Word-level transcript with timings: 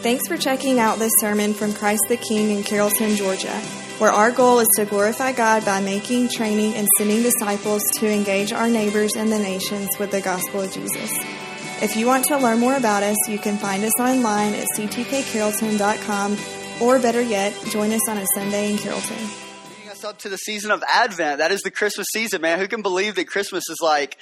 Thanks 0.00 0.28
for 0.28 0.36
checking 0.36 0.78
out 0.78 1.00
this 1.00 1.10
sermon 1.20 1.54
from 1.54 1.74
Christ 1.74 2.02
the 2.08 2.16
King 2.16 2.56
in 2.56 2.62
Carrollton, 2.62 3.16
Georgia, 3.16 3.60
where 3.98 4.12
our 4.12 4.30
goal 4.30 4.60
is 4.60 4.68
to 4.76 4.84
glorify 4.84 5.32
God 5.32 5.64
by 5.64 5.80
making, 5.80 6.28
training, 6.28 6.74
and 6.74 6.86
sending 6.96 7.22
disciples 7.22 7.82
to 7.94 8.08
engage 8.08 8.52
our 8.52 8.68
neighbors 8.68 9.16
and 9.16 9.32
the 9.32 9.40
nations 9.40 9.88
with 9.98 10.12
the 10.12 10.20
gospel 10.20 10.60
of 10.60 10.72
Jesus. 10.72 11.10
If 11.82 11.96
you 11.96 12.06
want 12.06 12.26
to 12.26 12.38
learn 12.38 12.60
more 12.60 12.76
about 12.76 13.02
us, 13.02 13.16
you 13.28 13.40
can 13.40 13.56
find 13.58 13.82
us 13.82 13.98
online 13.98 14.54
at 14.54 14.68
ctkcarrollton.com, 14.76 16.36
or 16.80 17.00
better 17.00 17.20
yet, 17.20 17.52
join 17.66 17.92
us 17.92 18.08
on 18.08 18.18
a 18.18 18.26
Sunday 18.34 18.70
in 18.70 18.78
Carrollton. 18.78 19.18
Up 20.04 20.16
to 20.20 20.28
the 20.28 20.38
season 20.38 20.70
of 20.70 20.84
Advent. 20.88 21.38
That 21.38 21.50
is 21.50 21.60
the 21.62 21.72
Christmas 21.72 22.06
season, 22.12 22.40
man. 22.40 22.60
Who 22.60 22.68
can 22.68 22.82
believe 22.82 23.16
that 23.16 23.26
Christmas 23.26 23.64
is 23.68 23.78
like 23.82 24.16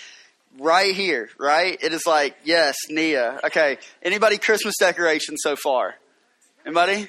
right 0.59 0.95
here, 0.95 1.29
right? 1.39 1.79
It 1.83 1.93
is 1.93 2.07
like, 2.07 2.37
yes, 2.45 2.77
Nia. 2.89 3.41
Okay. 3.45 3.79
Anybody 4.03 4.39
Christmas 4.39 4.75
decorations 4.79 5.41
so 5.43 5.57
far? 5.57 5.95
Anybody? 6.65 7.09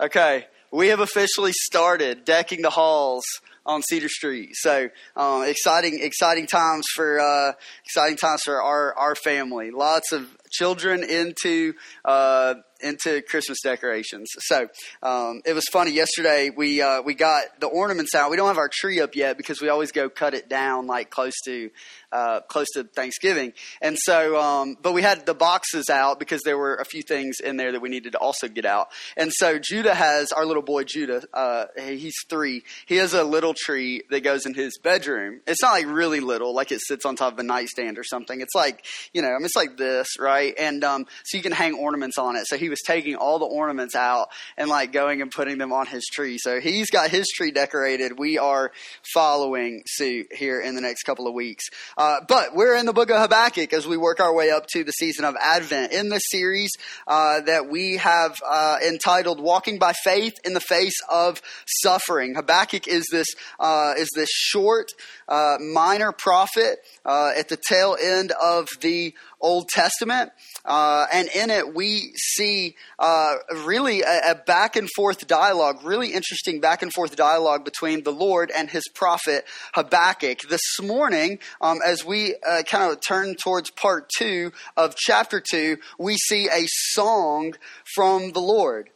Okay. 0.00 0.46
We 0.70 0.88
have 0.88 1.00
officially 1.00 1.52
started 1.52 2.24
decking 2.24 2.62
the 2.62 2.70
halls 2.70 3.24
on 3.64 3.82
Cedar 3.82 4.08
Street. 4.08 4.50
So 4.54 4.88
um, 5.16 5.44
exciting, 5.44 6.00
exciting 6.02 6.46
times 6.46 6.84
for 6.94 7.20
uh, 7.20 7.52
exciting 7.84 8.16
times 8.16 8.42
for 8.44 8.60
our 8.60 8.94
our 8.94 9.14
family. 9.14 9.70
Lots 9.70 10.12
of 10.12 10.26
children 10.50 11.02
into 11.04 11.74
uh, 12.04 12.54
into 12.80 13.22
Christmas 13.22 13.58
decorations. 13.62 14.28
So 14.38 14.68
um, 15.02 15.42
it 15.46 15.54
was 15.54 15.64
funny 15.70 15.92
yesterday. 15.92 16.50
We 16.54 16.82
uh, 16.82 17.02
we 17.02 17.14
got 17.14 17.60
the 17.60 17.68
ornaments 17.68 18.14
out. 18.14 18.30
We 18.30 18.36
don't 18.36 18.48
have 18.48 18.58
our 18.58 18.70
tree 18.72 19.00
up 19.00 19.14
yet 19.14 19.36
because 19.36 19.60
we 19.60 19.68
always 19.68 19.92
go 19.92 20.08
cut 20.08 20.34
it 20.34 20.48
down 20.48 20.86
like 20.86 21.10
close 21.10 21.34
to 21.44 21.70
uh, 22.12 22.40
close 22.42 22.68
to 22.74 22.84
Thanksgiving. 22.84 23.52
And 23.80 23.96
so, 23.98 24.40
um, 24.40 24.76
but 24.80 24.92
we 24.92 25.02
had 25.02 25.26
the 25.26 25.34
boxes 25.34 25.88
out 25.90 26.18
because 26.18 26.42
there 26.42 26.58
were 26.58 26.76
a 26.76 26.84
few 26.84 27.02
things 27.02 27.40
in 27.40 27.56
there 27.56 27.72
that 27.72 27.80
we 27.80 27.88
needed 27.88 28.12
to 28.12 28.18
also 28.18 28.48
get 28.48 28.64
out. 28.64 28.88
And 29.16 29.32
so 29.32 29.58
Judah 29.58 29.94
has 29.94 30.32
our 30.32 30.44
little 30.44 30.62
boy 30.62 30.84
Judah. 30.84 31.22
Uh, 31.32 31.66
he's 31.76 32.14
three. 32.28 32.62
He 32.86 32.96
has 32.96 33.14
a 33.14 33.24
little 33.24 33.54
tree 33.54 34.02
that 34.10 34.22
goes 34.22 34.46
in 34.46 34.54
his 34.54 34.78
bedroom. 34.82 35.40
It's 35.46 35.62
not 35.62 35.72
like 35.72 35.86
really 35.86 36.20
little, 36.20 36.54
like 36.54 36.72
it 36.72 36.80
sits 36.80 37.04
on 37.04 37.16
top 37.16 37.32
of 37.32 37.38
a 37.38 37.42
nightstand 37.42 37.98
or 37.98 38.04
something. 38.04 38.40
It's 38.40 38.54
like 38.54 38.84
you 39.12 39.22
know, 39.22 39.28
I 39.28 39.36
mean, 39.38 39.44
it's 39.44 39.56
like 39.56 39.76
this, 39.76 40.18
right? 40.18 40.54
And 40.58 40.84
um, 40.84 41.06
so 41.24 41.36
you 41.36 41.42
can 41.42 41.52
hang 41.52 41.74
ornaments 41.74 42.18
on 42.18 42.36
it. 42.36 42.46
So 42.46 42.56
he 42.56 42.68
was 42.68 42.80
taking 42.86 43.16
all 43.16 43.38
the 43.38 43.46
ornaments 43.46 43.94
out 43.94 44.28
and 44.56 44.68
like 44.68 44.92
going 44.92 45.22
and 45.22 45.30
putting 45.30 45.58
them 45.58 45.72
on 45.72 45.86
his 45.86 46.04
tree. 46.12 46.38
So 46.38 46.60
he's 46.60 46.90
got 46.90 47.10
his 47.10 47.26
tree 47.28 47.50
decorated. 47.50 48.18
We 48.18 48.38
are 48.38 48.72
following 49.14 49.82
suit 49.86 50.28
here 50.32 50.60
in 50.60 50.74
the 50.74 50.80
next 50.80 51.02
couple 51.02 51.26
of 51.26 51.34
weeks. 51.34 51.64
Uh, 52.02 52.20
but 52.26 52.52
we're 52.52 52.74
in 52.74 52.84
the 52.84 52.92
book 52.92 53.10
of 53.10 53.20
Habakkuk 53.20 53.72
as 53.72 53.86
we 53.86 53.96
work 53.96 54.18
our 54.18 54.34
way 54.34 54.50
up 54.50 54.66
to 54.72 54.82
the 54.82 54.90
season 54.90 55.24
of 55.24 55.36
Advent 55.40 55.92
in 55.92 56.08
this 56.08 56.24
series 56.32 56.72
uh, 57.06 57.42
that 57.42 57.68
we 57.68 57.98
have 57.98 58.34
uh, 58.44 58.78
entitled 58.84 59.40
"Walking 59.40 59.78
by 59.78 59.92
Faith 60.02 60.32
in 60.44 60.52
the 60.52 60.58
Face 60.58 60.96
of 61.08 61.40
Suffering." 61.64 62.34
Habakkuk 62.34 62.88
is 62.88 63.06
this 63.12 63.28
uh, 63.60 63.94
is 63.96 64.08
this 64.16 64.28
short 64.32 64.90
uh, 65.28 65.58
minor 65.60 66.10
prophet 66.10 66.78
at 67.06 67.48
the 67.48 67.58
tail 67.68 67.96
end 68.02 68.32
of 68.32 68.66
the 68.80 69.14
Old 69.42 69.68
Testament. 69.68 70.30
Uh, 70.64 71.06
and 71.12 71.28
in 71.34 71.50
it, 71.50 71.74
we 71.74 72.12
see 72.14 72.76
uh, 72.98 73.34
really 73.66 74.02
a, 74.02 74.30
a, 74.30 74.34
back 74.34 74.76
and 74.76 74.88
forth 74.94 75.26
dialogue, 75.26 75.80
really 75.82 76.12
interesting 76.12 76.60
back 76.60 76.82
and 76.82 76.92
forth 76.92 77.16
dialogue 77.16 77.64
between 77.64 78.04
the 78.04 78.12
Lord 78.12 78.52
and 78.54 78.70
his 78.70 78.84
prophet 78.94 79.44
Habakkuk. 79.74 80.42
This 80.48 80.80
morning, 80.80 81.40
um, 81.60 81.78
as 81.84 82.04
we 82.04 82.36
uh, 82.48 82.62
kind 82.62 82.92
of 82.92 83.00
turn 83.00 83.34
towards 83.34 83.70
part 83.70 84.08
two 84.16 84.52
of 84.76 84.94
chapter 84.96 85.40
two, 85.40 85.78
we 85.98 86.16
see 86.16 86.48
a 86.48 86.64
song 86.66 87.54
from 87.94 88.32
the 88.32 88.40
Lord. 88.40 88.90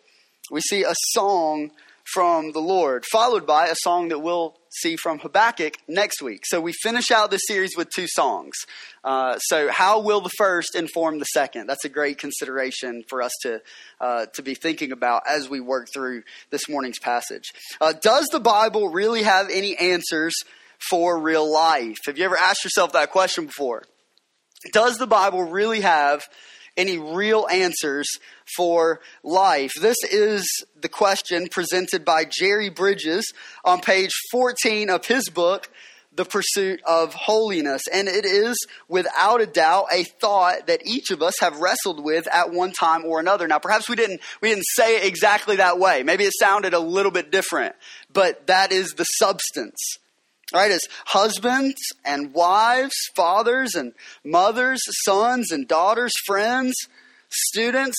We 0.50 0.60
see 0.60 0.84
a 0.84 0.94
song 1.12 1.72
from 2.14 2.52
the 2.52 2.60
Lord, 2.60 3.04
followed 3.10 3.46
by 3.46 3.66
a 3.66 3.74
song 3.82 4.08
that 4.08 4.20
we'll 4.20 4.54
see 4.80 4.96
from 4.96 5.18
Habakkuk 5.18 5.74
next 5.88 6.22
week. 6.22 6.44
So 6.46 6.60
we 6.60 6.72
finish 6.72 7.10
out 7.10 7.30
this 7.30 7.42
series 7.46 7.76
with 7.76 7.88
two 7.90 8.06
songs. 8.08 8.54
Uh, 9.04 9.38
so 9.38 9.70
how 9.70 10.00
will 10.00 10.20
the 10.20 10.30
first 10.36 10.74
inform 10.74 11.18
the 11.18 11.24
second? 11.26 11.66
That's 11.66 11.84
a 11.84 11.88
great 11.88 12.18
consideration 12.18 13.02
for 13.08 13.22
us 13.22 13.32
to 13.42 13.62
uh, 14.00 14.26
to 14.34 14.42
be 14.42 14.54
thinking 14.54 14.92
about 14.92 15.22
as 15.28 15.48
we 15.48 15.60
work 15.60 15.88
through 15.92 16.22
this 16.50 16.68
morning's 16.68 16.98
passage. 16.98 17.52
Uh, 17.80 17.92
does 17.92 18.26
the 18.26 18.40
Bible 18.40 18.88
really 18.88 19.22
have 19.22 19.48
any 19.50 19.76
answers 19.76 20.34
for 20.90 21.18
real 21.18 21.50
life? 21.50 21.98
Have 22.06 22.18
you 22.18 22.24
ever 22.24 22.36
asked 22.36 22.64
yourself 22.64 22.92
that 22.92 23.10
question 23.10 23.46
before? 23.46 23.84
Does 24.72 24.98
the 24.98 25.06
Bible 25.06 25.44
really 25.44 25.80
have 25.80 26.24
any 26.76 26.98
real 26.98 27.46
answers 27.50 28.06
for 28.56 29.00
life? 29.22 29.72
This 29.80 29.96
is 30.10 30.48
the 30.80 30.88
question 30.88 31.48
presented 31.48 32.04
by 32.04 32.24
Jerry 32.24 32.68
Bridges 32.68 33.32
on 33.64 33.80
page 33.80 34.12
14 34.30 34.90
of 34.90 35.06
his 35.06 35.28
book, 35.28 35.70
The 36.14 36.24
Pursuit 36.24 36.80
of 36.86 37.14
Holiness. 37.14 37.82
And 37.92 38.08
it 38.08 38.24
is, 38.24 38.56
without 38.88 39.40
a 39.40 39.46
doubt, 39.46 39.86
a 39.92 40.04
thought 40.04 40.66
that 40.66 40.86
each 40.86 41.10
of 41.10 41.22
us 41.22 41.34
have 41.40 41.60
wrestled 41.60 42.04
with 42.04 42.26
at 42.28 42.52
one 42.52 42.72
time 42.72 43.04
or 43.04 43.20
another. 43.20 43.48
Now, 43.48 43.58
perhaps 43.58 43.88
we 43.88 43.96
didn't, 43.96 44.20
we 44.40 44.50
didn't 44.50 44.66
say 44.74 44.96
it 44.96 45.04
exactly 45.04 45.56
that 45.56 45.78
way. 45.78 46.02
Maybe 46.02 46.24
it 46.24 46.32
sounded 46.38 46.74
a 46.74 46.80
little 46.80 47.12
bit 47.12 47.32
different, 47.32 47.74
but 48.12 48.46
that 48.46 48.72
is 48.72 48.92
the 48.92 49.04
substance 49.04 49.98
right? 50.54 50.70
As 50.70 50.86
husbands 51.06 51.80
and 52.04 52.32
wives, 52.32 52.94
fathers 53.14 53.74
and 53.74 53.92
mothers, 54.24 54.80
sons 55.04 55.50
and 55.50 55.66
daughters, 55.66 56.12
friends, 56.24 56.74
students, 57.28 57.96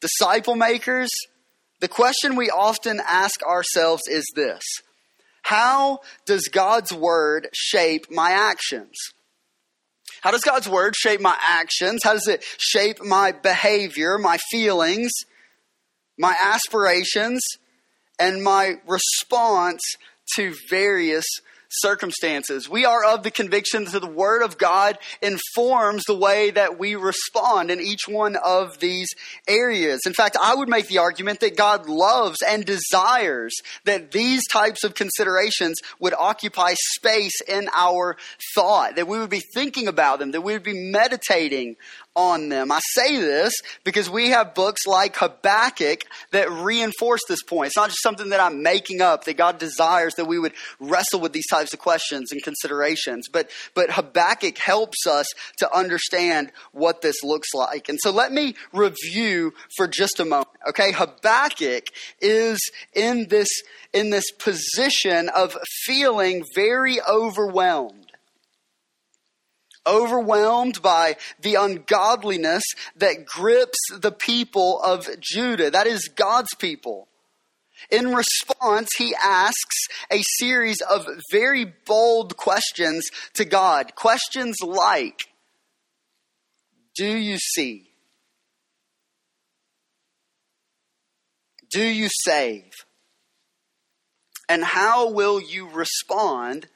disciple 0.00 0.56
makers, 0.56 1.10
the 1.80 1.88
question 1.88 2.36
we 2.36 2.50
often 2.50 3.00
ask 3.06 3.42
ourselves 3.42 4.02
is 4.08 4.24
this 4.34 4.62
How 5.42 6.00
does 6.26 6.48
God's 6.52 6.92
word 6.92 7.48
shape 7.52 8.10
my 8.10 8.30
actions? 8.30 8.94
How 10.20 10.30
does 10.30 10.42
God's 10.42 10.68
word 10.68 10.94
shape 10.96 11.20
my 11.20 11.36
actions? 11.40 12.00
How 12.04 12.12
does 12.12 12.28
it 12.28 12.44
shape 12.58 13.02
my 13.02 13.32
behavior, 13.32 14.18
my 14.18 14.38
feelings, 14.50 15.10
my 16.18 16.36
aspirations, 16.38 17.40
and 18.18 18.42
my 18.42 18.74
response 18.86 19.80
to 20.36 20.54
various 20.68 21.24
circumstances. 21.70 22.68
We 22.68 22.84
are 22.84 23.04
of 23.04 23.22
the 23.22 23.30
conviction 23.30 23.84
that 23.84 24.00
the 24.00 24.06
Word 24.06 24.42
of 24.42 24.58
God 24.58 24.98
informs 25.22 26.04
the 26.04 26.16
way 26.16 26.50
that 26.50 26.78
we 26.78 26.96
respond 26.96 27.70
in 27.70 27.80
each 27.80 28.08
one 28.08 28.36
of 28.36 28.78
these 28.78 29.08
areas. 29.46 30.00
In 30.06 30.12
fact, 30.12 30.36
I 30.40 30.54
would 30.54 30.68
make 30.68 30.88
the 30.88 30.98
argument 30.98 31.40
that 31.40 31.56
God 31.56 31.88
loves 31.88 32.42
and 32.42 32.64
desires 32.64 33.54
that 33.84 34.10
these 34.10 34.42
types 34.48 34.84
of 34.84 34.94
considerations 34.94 35.80
would 35.98 36.14
occupy 36.14 36.74
space 36.96 37.40
in 37.42 37.68
our 37.74 38.16
thought, 38.54 38.96
that 38.96 39.08
we 39.08 39.18
would 39.18 39.30
be 39.30 39.42
thinking 39.54 39.88
about 39.88 40.18
them, 40.18 40.32
that 40.32 40.40
we 40.40 40.52
would 40.52 40.62
be 40.62 40.90
meditating 40.90 41.76
on 42.16 42.48
them. 42.48 42.72
I 42.72 42.80
say 42.94 43.16
this 43.16 43.52
because 43.84 44.10
we 44.10 44.30
have 44.30 44.54
books 44.54 44.86
like 44.86 45.16
Habakkuk 45.16 46.04
that 46.32 46.50
reinforce 46.50 47.20
this 47.28 47.42
point. 47.42 47.68
It's 47.68 47.76
not 47.76 47.90
just 47.90 48.02
something 48.02 48.30
that 48.30 48.40
I'm 48.40 48.62
making 48.62 49.00
up, 49.00 49.24
that 49.24 49.36
God 49.36 49.58
desires 49.58 50.14
that 50.16 50.24
we 50.26 50.38
would 50.38 50.52
wrestle 50.80 51.20
with 51.20 51.32
these 51.32 51.46
types 51.48 51.72
of 51.72 51.78
questions 51.78 52.32
and 52.32 52.42
considerations. 52.42 53.28
But, 53.28 53.50
but 53.74 53.90
Habakkuk 53.90 54.58
helps 54.58 55.06
us 55.06 55.26
to 55.58 55.76
understand 55.76 56.50
what 56.72 57.00
this 57.00 57.22
looks 57.22 57.48
like. 57.54 57.88
And 57.88 57.98
so 58.00 58.10
let 58.10 58.32
me 58.32 58.54
review 58.72 59.52
for 59.76 59.86
just 59.86 60.18
a 60.20 60.24
moment. 60.24 60.48
Okay, 60.68 60.92
Habakkuk 60.92 61.84
is 62.20 62.58
in 62.92 63.28
this, 63.28 63.48
in 63.92 64.10
this 64.10 64.30
position 64.32 65.28
of 65.28 65.56
feeling 65.84 66.44
very 66.54 67.00
overwhelmed 67.02 67.99
overwhelmed 69.86 70.82
by 70.82 71.16
the 71.40 71.54
ungodliness 71.54 72.64
that 72.96 73.24
grips 73.24 73.78
the 73.98 74.12
people 74.12 74.80
of 74.82 75.08
Judah. 75.20 75.70
That 75.70 75.86
is 75.86 76.08
God's 76.08 76.54
people. 76.54 77.08
In 77.90 78.14
response, 78.14 78.90
he 78.98 79.14
asks 79.14 79.88
a 80.10 80.22
series 80.38 80.80
of 80.82 81.06
very 81.30 81.64
bold 81.86 82.36
questions 82.36 83.08
to 83.34 83.44
God. 83.44 83.94
Questions 83.94 84.56
like 84.62 85.28
Do 86.96 87.16
you 87.16 87.38
see? 87.38 87.86
Do 91.70 91.84
you 91.84 92.08
save? 92.24 92.72
And 94.48 94.64
how 94.64 95.10
will 95.10 95.40
you 95.40 95.68
respond 95.70 96.66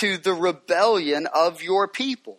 to 0.00 0.16
the 0.16 0.32
rebellion 0.32 1.28
of 1.32 1.62
your 1.62 1.86
people? 1.86 2.38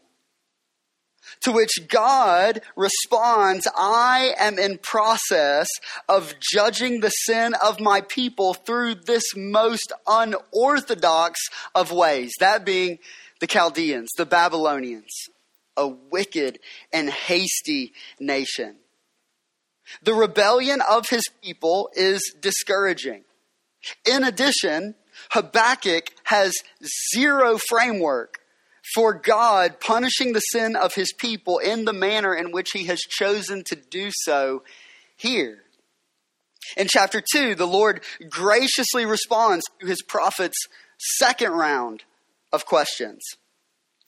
To 1.42 1.52
which 1.52 1.88
God 1.88 2.62
responds, 2.76 3.68
I 3.78 4.34
am 4.38 4.60
in 4.60 4.78
process 4.78 5.68
of 6.08 6.36
judging 6.40 7.00
the 7.00 7.10
sin 7.10 7.54
of 7.64 7.80
my 7.80 8.02
people 8.02 8.54
through 8.54 8.96
this 8.96 9.24
most 9.36 9.92
unorthodox 10.08 11.40
of 11.76 11.92
ways. 11.92 12.34
That 12.40 12.66
being 12.66 13.00
the 13.40 13.48
Chaldeans, 13.48 14.10
the 14.18 14.26
Babylonians, 14.26 15.14
a 15.78 15.88
wicked 15.88 16.60
and 16.92 17.10
hasty 17.10 17.94
nation. 18.20 18.76
The 20.04 20.14
rebellion 20.14 20.82
of 20.88 21.10
his 21.10 21.24
people 21.42 21.90
is 21.94 22.22
discouraging. 22.40 23.24
In 24.06 24.24
addition, 24.24 24.96
Habakkuk 25.32 26.12
has 26.26 26.54
zero 27.14 27.58
framework 27.58 28.39
for 28.94 29.14
God 29.14 29.80
punishing 29.80 30.34
the 30.34 30.40
sin 30.40 30.76
of 30.76 30.96
his 30.96 31.14
people 31.14 31.60
in 31.60 31.86
the 31.86 31.94
manner 31.94 32.34
in 32.34 32.52
which 32.52 32.72
he 32.72 32.86
has 32.86 33.00
chosen 33.00 33.64
to 33.66 33.76
do 33.76 34.10
so 34.12 34.64
here. 35.16 35.64
In 36.78 36.88
chapter 36.88 37.22
2, 37.34 37.56
the 37.56 37.68
Lord 37.68 38.04
graciously 38.30 39.06
responds 39.06 39.66
to 39.80 39.88
his 39.88 40.02
prophet's 40.02 40.58
second 41.18 41.52
round 41.52 42.04
of 42.52 42.66
questions. 42.66 43.22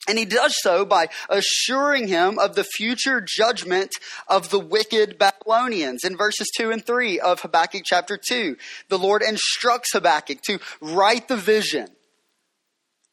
And 0.08 0.18
he 0.18 0.24
does 0.24 0.54
so 0.60 0.84
by 0.84 1.08
assuring 1.28 2.08
him 2.08 2.38
of 2.38 2.56
the 2.56 2.64
future 2.64 3.20
judgment 3.24 3.92
of 4.26 4.50
the 4.50 4.58
wicked 4.58 5.16
Babylonians. 5.16 6.02
In 6.02 6.16
verses 6.16 6.50
2 6.56 6.72
and 6.72 6.84
3 6.84 7.20
of 7.20 7.40
Habakkuk 7.40 7.82
chapter 7.84 8.18
2, 8.18 8.56
the 8.88 8.98
Lord 8.98 9.22
instructs 9.22 9.92
Habakkuk 9.92 10.42
to 10.42 10.58
write 10.80 11.28
the 11.28 11.36
vision, 11.36 11.86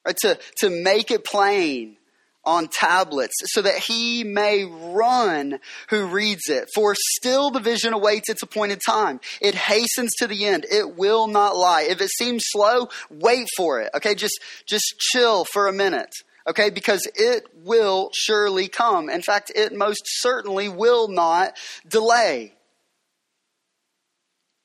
right, 0.05 0.15
to, 0.21 0.39
to 0.57 0.69
make 0.69 1.11
it 1.11 1.25
plain 1.25 1.97
on 2.45 2.67
tablets 2.67 3.33
so 3.45 3.61
that 3.61 3.77
he 3.77 4.23
may 4.23 4.63
run 4.63 5.59
who 5.89 6.07
reads 6.07 6.47
it. 6.47 6.67
For 6.73 6.95
still 6.95 7.51
the 7.51 7.59
vision 7.59 7.93
awaits 7.93 8.29
its 8.29 8.41
appointed 8.41 8.81
time. 8.85 9.19
It 9.41 9.55
hastens 9.55 10.11
to 10.19 10.27
the 10.27 10.45
end. 10.45 10.65
It 10.69 10.95
will 10.97 11.27
not 11.27 11.55
lie. 11.55 11.83
If 11.83 12.01
it 12.01 12.09
seems 12.17 12.43
slow, 12.47 12.87
wait 13.09 13.47
for 13.55 13.81
it. 13.81 13.91
Okay, 13.95 14.15
just, 14.15 14.39
just 14.65 14.95
chill 14.99 15.45
for 15.45 15.67
a 15.67 15.73
minute 15.73 16.11
okay? 16.47 16.71
Because 16.71 17.07
it 17.15 17.45
will 17.63 18.09
surely 18.13 18.67
come. 18.67 19.09
In 19.09 19.21
fact, 19.21 19.51
it 19.55 19.73
most 19.73 20.01
certainly 20.05 20.67
will 20.67 21.07
not 21.07 21.55
delay. 21.87 22.53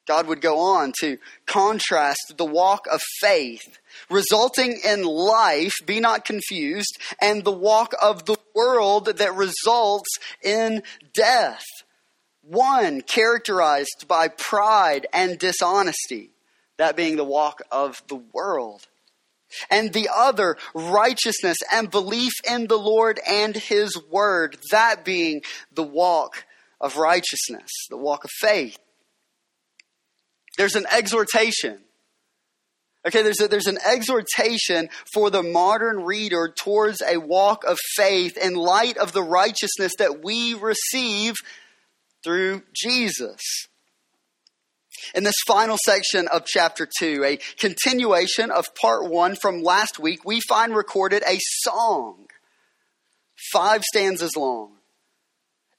God 0.07 0.27
would 0.27 0.41
go 0.41 0.59
on 0.59 0.93
to 1.01 1.19
contrast 1.47 2.35
the 2.37 2.45
walk 2.45 2.87
of 2.91 3.01
faith 3.21 3.79
resulting 4.11 4.79
in 4.85 5.03
life, 5.03 5.75
be 5.87 6.01
not 6.01 6.25
confused, 6.25 6.99
and 7.21 7.45
the 7.45 7.53
walk 7.53 7.95
of 8.01 8.25
the 8.25 8.37
world 8.55 9.07
that 9.07 9.35
results 9.35 10.19
in 10.43 10.83
death. 11.15 11.65
One 12.43 13.01
characterized 13.01 14.05
by 14.07 14.29
pride 14.29 15.07
and 15.13 15.39
dishonesty, 15.39 16.31
that 16.77 16.97
being 16.97 17.17
the 17.17 17.25
walk 17.25 17.63
of 17.71 18.03
the 18.09 18.21
world 18.33 18.87
and 19.71 19.93
the 19.93 20.09
other 20.15 20.57
righteousness 20.75 21.59
and 21.73 21.91
belief 21.91 22.33
in 22.49 22.67
the 22.67 22.79
Lord 22.79 23.21
and 23.27 23.57
His 23.57 23.97
Word, 24.11 24.59
that 24.71 25.05
being 25.05 25.43
the 25.73 25.85
walk 25.85 26.45
of 26.81 26.97
righteousness, 26.97 27.71
the 27.89 27.97
walk 27.97 28.25
of 28.25 28.31
faith. 28.41 28.79
There's 30.57 30.77
an 30.77 30.87
exhortation. 30.91 31.79
Okay, 33.07 33.23
there's, 33.23 33.41
a, 33.41 33.49
there's 33.49 33.67
an 33.67 33.79
exhortation 33.85 34.89
for 35.13 35.29
the 35.29 35.43
modern 35.43 36.05
reader 36.05 36.53
towards 36.57 37.03
a 37.03 37.19
walk 37.19 37.65
of 37.65 37.79
faith 37.97 38.39
in 38.39 38.55
light 38.55 38.97
of 38.97 39.13
the 39.13 39.23
righteousness 39.23 39.93
that 39.99 40.25
we 40.25 40.55
receive 40.55 41.35
through 42.23 42.63
Jesus. 42.75 43.41
In 45.15 45.25
this 45.25 45.35
final 45.47 45.77
section 45.85 46.29
of 46.29 46.47
chapter 46.47 46.89
2, 46.99 47.25
a 47.25 47.39
continuation 47.59 48.51
of 48.51 48.65
part 48.81 49.11
1 49.11 49.37
from 49.37 49.63
last 49.63 49.99
week, 49.99 50.25
we 50.25 50.41
find 50.49 50.75
recorded 50.75 51.23
a 51.27 51.39
song, 51.63 52.27
five 53.53 53.83
stanzas 53.83 54.35
long, 54.35 54.73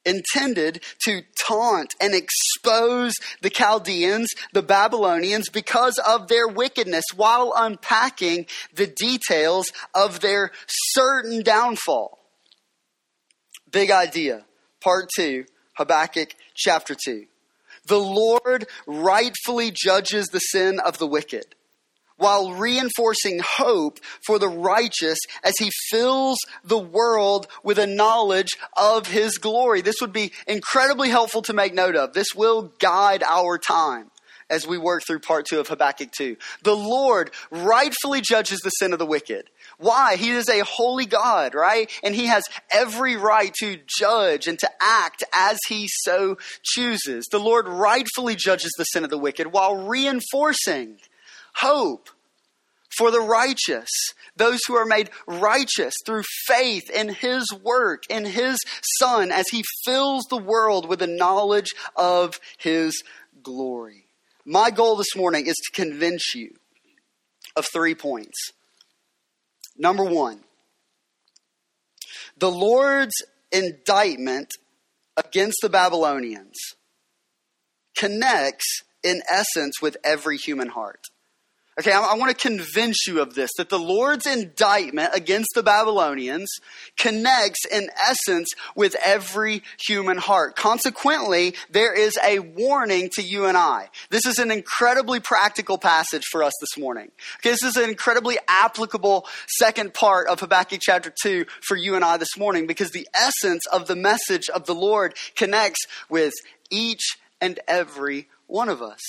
intended 0.06 0.84
to 1.06 1.24
taunt 1.38 1.96
and 2.00 2.14
expose 2.14 3.14
the 3.42 3.50
Chaldeans, 3.50 4.30
the 4.54 4.62
Babylonians, 4.62 5.50
because 5.50 6.00
of 6.08 6.28
their 6.28 6.48
wickedness, 6.48 7.06
while 7.16 7.54
unpacking 7.56 8.46
the 8.74 8.88
details 8.88 9.72
of 9.94 10.20
their 10.20 10.52
certain 10.68 11.42
downfall. 11.44 12.20
Big 13.72 13.92
idea, 13.92 14.46
part 14.82 15.10
2, 15.16 15.46
Habakkuk 15.74 16.36
chapter 16.56 16.96
2. 16.96 17.26
The 17.88 18.00
Lord 18.00 18.68
rightfully 18.88 19.72
judges 19.72 20.28
the 20.28 20.40
sin 20.40 20.80
of 20.80 20.98
the 20.98 21.08
wicked 21.08 21.56
while 22.18 22.54
reinforcing 22.54 23.40
hope 23.44 24.00
for 24.26 24.40
the 24.40 24.48
righteous 24.48 25.20
as 25.44 25.54
he 25.60 25.70
fills 25.90 26.38
the 26.64 26.80
world 26.80 27.48
with 27.64 27.78
a 27.78 27.88
knowledge 27.88 28.52
of 28.78 29.08
his 29.08 29.38
glory. 29.38 29.82
This 29.82 30.02
would 30.02 30.14
be 30.14 30.32
incredibly 30.48 31.10
helpful 31.10 31.42
to 31.44 31.54
make 31.54 31.74
note 31.74 31.96
of. 31.96 32.14
This 32.14 32.34
will 32.36 32.74
guide 32.80 33.24
our 33.24 33.58
time 33.58 34.12
as 34.50 34.68
we 34.68 34.78
work 34.78 35.04
through 35.06 35.20
part 35.20 35.46
two 35.46 35.60
of 35.60 35.68
Habakkuk 35.68 36.12
2. 36.12 36.38
The 36.64 36.76
Lord 36.76 37.32
rightfully 37.50 38.22
judges 38.22 38.60
the 38.60 38.70
sin 38.70 38.94
of 38.94 39.00
the 39.00 39.06
wicked. 39.06 39.50
Why? 39.78 40.16
He 40.16 40.30
is 40.30 40.48
a 40.48 40.64
holy 40.64 41.06
God, 41.06 41.56
right? 41.56 41.90
And 42.04 42.16
he 42.16 42.28
has 42.28 42.44
every 42.72 43.18
right 43.18 43.54
to 43.56 43.80
judge 44.00 44.48
and 44.48 44.60
to 44.60 44.70
act 44.80 45.24
as 45.34 45.58
he 45.68 45.88
so 45.90 46.38
chooses. 46.64 47.26
The 47.32 47.40
Lord 47.40 47.68
rightfully 47.68 48.36
judges 48.36 48.72
the 48.78 48.84
sin 48.86 49.04
of 49.04 49.10
the 49.10 49.18
wicked 49.18 49.52
while 49.52 49.76
reinforcing 49.76 51.00
hope 51.56 52.10
for 52.98 53.12
the 53.12 53.20
righteous, 53.20 53.90
those 54.36 54.60
who 54.68 54.76
are 54.76 54.86
made 54.86 55.10
righteous 55.28 55.94
through 56.06 56.24
faith 56.46 56.90
in 56.90 57.10
his 57.10 57.46
work, 57.62 58.04
in 58.10 58.26
his 58.26 58.58
Son, 59.00 59.32
as 59.32 59.50
he 59.50 59.64
fills 59.84 60.24
the 60.30 60.38
world 60.38 60.88
with 60.88 61.00
the 61.00 61.08
knowledge 61.08 61.72
of 61.96 62.40
his 62.58 63.04
glory. 63.44 64.08
My 64.46 64.72
goal 64.72 64.96
this 64.96 65.16
morning 65.16 65.48
is 65.48 65.56
to 65.56 65.82
convince 65.82 66.36
you 66.36 66.52
of 67.56 67.66
three 67.74 67.96
points. 67.96 68.52
Number 69.78 70.04
one, 70.04 70.42
the 72.38 72.52
Lord's 72.52 73.16
indictment 73.52 74.54
against 75.18 75.58
the 75.62 75.70
Babylonians 75.70 76.56
connects, 77.98 78.84
in 79.04 79.22
essence, 79.30 79.82
with 79.82 79.98
every 80.04 80.38
human 80.38 80.70
heart. 80.70 81.02
Okay, 81.78 81.92
I, 81.92 82.00
I 82.00 82.16
want 82.16 82.32
to 82.32 82.48
convince 82.48 83.06
you 83.06 83.22
of 83.22 83.36
this 83.36 83.52
that 83.58 83.68
the 83.68 83.78
Lord's 83.78 84.26
indictment 84.26 85.10
against 85.14 85.50
the 85.56 85.64
Babylonians 85.64 86.50
connects, 86.96 87.66
in 87.66 87.90
essence, 88.02 88.48
with 88.76 88.96
every 89.04 89.62
human 89.86 90.18
heart. 90.18 90.56
Consequently, 90.56 91.54
there 91.70 91.94
is 91.94 92.18
a 92.24 92.40
warning 92.40 93.10
to 93.16 93.22
you 93.22 93.46
and 93.46 93.58
I. 93.58 93.90
This 94.10 94.26
is 94.26 94.40
an 94.40 94.52
incredibly 94.52 95.20
practical 95.20 95.78
passage 95.78 96.24
for 96.32 96.44
us 96.44 96.54
this 96.62 96.78
morning. 96.78 97.12
Okay, 97.40 97.50
this 97.50 97.64
is 97.64 97.76
an 97.76 97.90
incredibly 97.90 98.38
applicable 98.48 99.28
second 99.48 99.94
part 99.94 100.30
of 100.30 100.40
Habakkuk 100.40 100.80
chapter 100.82 101.14
2 101.24 101.46
for 101.62 101.76
you 101.76 101.96
and 101.96 102.06
I 102.06 102.16
this 102.16 102.38
morning 102.38 102.68
because 102.68 102.92
the 102.92 103.08
essence 103.14 103.66
of 103.68 103.88
the 103.88 103.98
message 103.98 104.48
of 104.48 104.66
the 104.66 104.76
Lord 104.76 105.18
connects 105.36 105.86
with 106.08 106.34
each 106.70 107.18
and 107.42 107.60
every 107.68 108.30
one 108.48 108.70
of 108.70 108.82
us. 108.82 109.02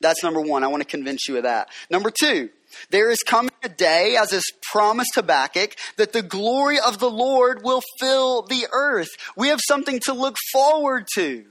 That's 0.00 0.22
number 0.22 0.40
one. 0.40 0.64
I 0.64 0.68
want 0.68 0.82
to 0.82 0.88
convince 0.88 1.28
you 1.28 1.36
of 1.36 1.44
that. 1.44 1.68
Number 1.90 2.10
two, 2.10 2.50
there 2.90 3.10
is 3.10 3.22
coming 3.22 3.52
a 3.62 3.68
day, 3.68 4.16
as 4.16 4.32
is 4.32 4.44
promised 4.72 5.12
to 5.14 5.20
Habakkuk, 5.20 5.76
that 5.96 6.12
the 6.12 6.22
glory 6.22 6.78
of 6.78 6.98
the 6.98 7.10
Lord 7.10 7.62
will 7.62 7.82
fill 8.00 8.42
the 8.42 8.66
earth. 8.72 9.08
We 9.36 9.48
have 9.48 9.60
something 9.66 10.00
to 10.00 10.12
look 10.12 10.36
forward 10.52 11.06
to. 11.14 11.46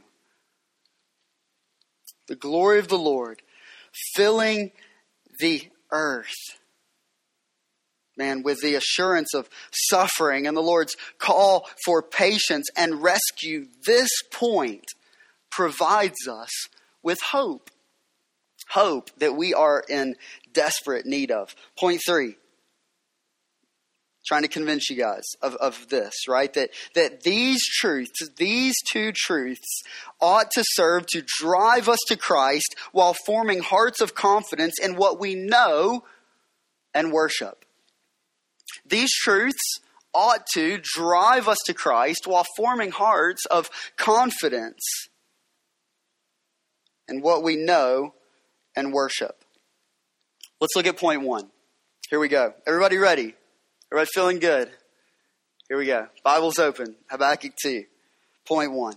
The 2.27 2.35
glory 2.35 2.79
of 2.79 2.87
the 2.87 2.97
Lord 2.97 3.41
filling 4.15 4.71
the 5.39 5.69
earth. 5.91 6.33
Man, 8.17 8.43
with 8.43 8.61
the 8.61 8.75
assurance 8.75 9.33
of 9.33 9.49
suffering 9.89 10.47
and 10.47 10.55
the 10.55 10.61
Lord's 10.61 10.95
call 11.17 11.67
for 11.83 12.01
patience 12.01 12.67
and 12.77 13.03
rescue, 13.03 13.67
this 13.85 14.09
point 14.31 14.85
provides 15.51 16.27
us 16.27 16.49
with 17.03 17.19
hope 17.31 17.69
hope 18.75 19.09
that 19.17 19.35
we 19.35 19.53
are 19.53 19.83
in 19.89 20.15
desperate 20.53 21.05
need 21.05 21.31
of. 21.31 21.55
Point 21.79 22.01
three. 22.05 22.35
Trying 24.27 24.41
to 24.41 24.47
convince 24.47 24.89
you 24.89 24.97
guys 24.97 25.23
of, 25.41 25.55
of 25.55 25.87
this, 25.89 26.27
right? 26.27 26.51
That, 26.53 26.71
that 26.95 27.21
these 27.21 27.63
truths, 27.79 28.27
these 28.37 28.73
two 28.91 29.11
truths, 29.15 29.83
ought 30.19 30.49
to 30.51 30.63
serve 30.73 31.05
to 31.13 31.23
drive 31.39 31.87
us 31.87 31.99
to 32.07 32.17
Christ 32.17 32.75
while 32.91 33.15
forming 33.25 33.59
hearts 33.59 34.01
of 34.01 34.15
confidence 34.15 34.73
in 34.83 34.95
what 34.95 35.19
we 35.19 35.35
know 35.35 36.03
and 36.93 37.11
worship. 37.11 37.65
These 38.85 39.11
truths 39.13 39.79
ought 40.13 40.45
to 40.55 40.79
drive 40.81 41.47
us 41.47 41.59
to 41.67 41.73
Christ 41.73 42.25
while 42.25 42.45
forming 42.57 42.91
hearts 42.91 43.45
of 43.45 43.69
confidence 43.95 44.81
in 47.07 47.21
what 47.21 47.43
we 47.43 47.55
know 47.55 48.15
and 48.75 48.93
worship. 48.93 49.43
Let's 50.59 50.75
look 50.75 50.87
at 50.87 50.97
point 50.97 51.21
one. 51.21 51.49
Here 52.09 52.19
we 52.19 52.27
go. 52.27 52.53
Everybody 52.67 52.97
ready? 52.97 53.35
Everybody 53.91 54.09
feeling 54.13 54.39
good? 54.39 54.69
Here 55.67 55.77
we 55.77 55.85
go. 55.85 56.07
Bible's 56.23 56.59
open. 56.59 56.95
Habakkuk 57.09 57.53
2. 57.61 57.83
Point 58.47 58.71
one. 58.71 58.95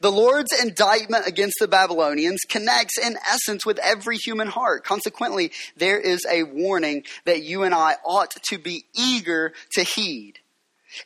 The 0.00 0.12
Lord's 0.12 0.52
indictment 0.52 1.26
against 1.26 1.56
the 1.58 1.68
Babylonians 1.68 2.40
connects 2.48 2.98
in 2.98 3.16
essence 3.30 3.64
with 3.64 3.78
every 3.78 4.16
human 4.16 4.48
heart. 4.48 4.84
Consequently, 4.84 5.52
there 5.76 5.98
is 5.98 6.26
a 6.30 6.42
warning 6.42 7.04
that 7.24 7.42
you 7.42 7.62
and 7.62 7.74
I 7.74 7.96
ought 8.04 8.32
to 8.50 8.58
be 8.58 8.84
eager 8.94 9.54
to 9.72 9.82
heed. 9.82 10.39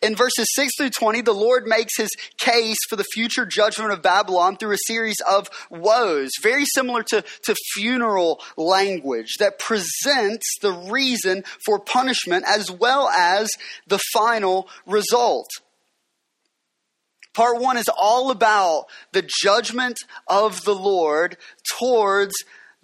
In 0.03 0.17
verses 0.17 0.47
6 0.55 0.73
through 0.79 0.91
20, 0.91 1.21
the 1.23 1.33
Lord 1.33 1.67
makes 1.67 1.97
his 1.97 2.11
case 2.39 2.79
for 2.89 2.97
the 2.97 3.05
future 3.05 3.47
judgment 3.47 3.93
of 3.93 4.03
Babylon 4.03 4.57
through 4.57 4.75
a 4.75 4.87
series 4.87 5.21
of 5.29 5.49
woes, 5.71 6.31
very 6.43 6.65
similar 6.65 7.03
to, 7.05 7.23
to 7.45 7.55
funeral 7.75 8.41
language, 8.57 9.35
that 9.39 9.59
presents 9.59 10.47
the 10.61 10.73
reason 10.73 11.45
for 11.65 11.79
punishment 11.79 12.45
as 12.47 12.71
well 12.71 13.09
as 13.09 13.51
the 13.87 14.01
final 14.13 14.69
result. 14.87 15.49
Part 17.35 17.61
one 17.61 17.77
is 17.77 17.89
all 17.89 18.31
about 18.31 18.87
the 19.13 19.29
judgment 19.43 19.99
of 20.29 20.65
the 20.65 20.75
Lord 20.75 21.37
towards 21.79 22.35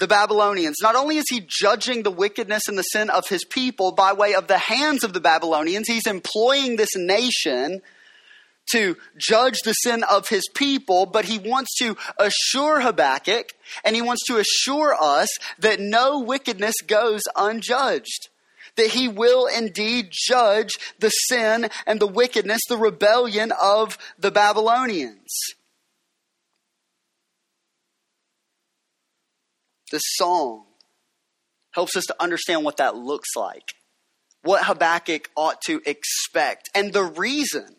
the 0.00 0.08
Babylonians. 0.08 0.76
Not 0.82 0.96
only 0.96 1.18
is 1.18 1.26
he 1.30 1.46
judging 1.46 2.02
the 2.02 2.10
wickedness 2.10 2.66
and 2.66 2.76
the 2.76 2.82
sin 2.82 3.10
of 3.10 3.28
his 3.28 3.44
people 3.44 3.92
by 3.92 4.12
way 4.12 4.34
of 4.34 4.48
the 4.48 4.58
hands 4.58 5.04
of 5.04 5.12
the 5.12 5.20
Babylonians, 5.20 5.86
he's 5.86 6.06
employing 6.06 6.76
this 6.76 6.96
nation 6.96 7.82
to 8.72 8.96
judge 9.16 9.58
the 9.64 9.72
sin 9.72 10.02
of 10.10 10.28
his 10.28 10.48
people, 10.54 11.06
but 11.06 11.24
he 11.24 11.38
wants 11.38 11.76
to 11.78 11.96
assure 12.18 12.80
Habakkuk 12.80 13.52
and 13.84 13.94
he 13.94 14.02
wants 14.02 14.24
to 14.26 14.38
assure 14.38 14.96
us 15.00 15.28
that 15.58 15.80
no 15.80 16.20
wickedness 16.20 16.74
goes 16.86 17.22
unjudged 17.36 18.28
that 18.76 18.90
he 18.90 19.08
will 19.08 19.46
indeed 19.46 20.08
judge 20.10 20.70
the 21.00 21.10
sin 21.10 21.68
and 21.86 22.00
the 22.00 22.06
wickedness, 22.06 22.60
the 22.68 22.76
rebellion 22.76 23.52
of 23.60 23.98
the 24.18 24.30
Babylonians. 24.30 25.28
This 29.90 30.02
song 30.04 30.64
helps 31.72 31.96
us 31.96 32.06
to 32.06 32.16
understand 32.20 32.64
what 32.64 32.78
that 32.78 32.96
looks 32.96 33.36
like, 33.36 33.74
what 34.42 34.64
Habakkuk 34.64 35.30
ought 35.36 35.60
to 35.62 35.80
expect, 35.86 36.68
and 36.74 36.92
the 36.92 37.04
reason 37.04 37.76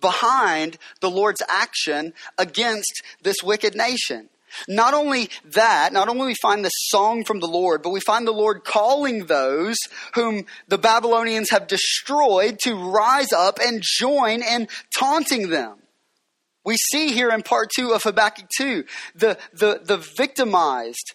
behind 0.00 0.78
the 1.00 1.10
Lord's 1.10 1.42
action 1.48 2.12
against 2.36 3.02
this 3.22 3.36
wicked 3.42 3.74
nation. 3.74 4.28
Not 4.66 4.94
only 4.94 5.30
that, 5.44 5.92
not 5.92 6.08
only 6.08 6.28
we 6.28 6.34
find 6.40 6.64
the 6.64 6.70
song 6.70 7.24
from 7.24 7.40
the 7.40 7.46
Lord, 7.46 7.82
but 7.82 7.90
we 7.90 8.00
find 8.00 8.26
the 8.26 8.32
Lord 8.32 8.64
calling 8.64 9.26
those 9.26 9.76
whom 10.14 10.46
the 10.68 10.78
Babylonians 10.78 11.50
have 11.50 11.66
destroyed 11.66 12.58
to 12.60 12.74
rise 12.74 13.32
up 13.32 13.58
and 13.62 13.82
join 13.82 14.42
in 14.42 14.68
taunting 14.96 15.50
them. 15.50 15.78
We 16.64 16.76
see 16.76 17.12
here 17.12 17.30
in 17.30 17.42
part 17.42 17.70
two 17.74 17.92
of 17.92 18.02
Habakkuk 18.02 18.46
2 18.58 18.84
the, 19.14 19.38
the, 19.52 19.80
the 19.84 19.96
victimized, 20.16 21.14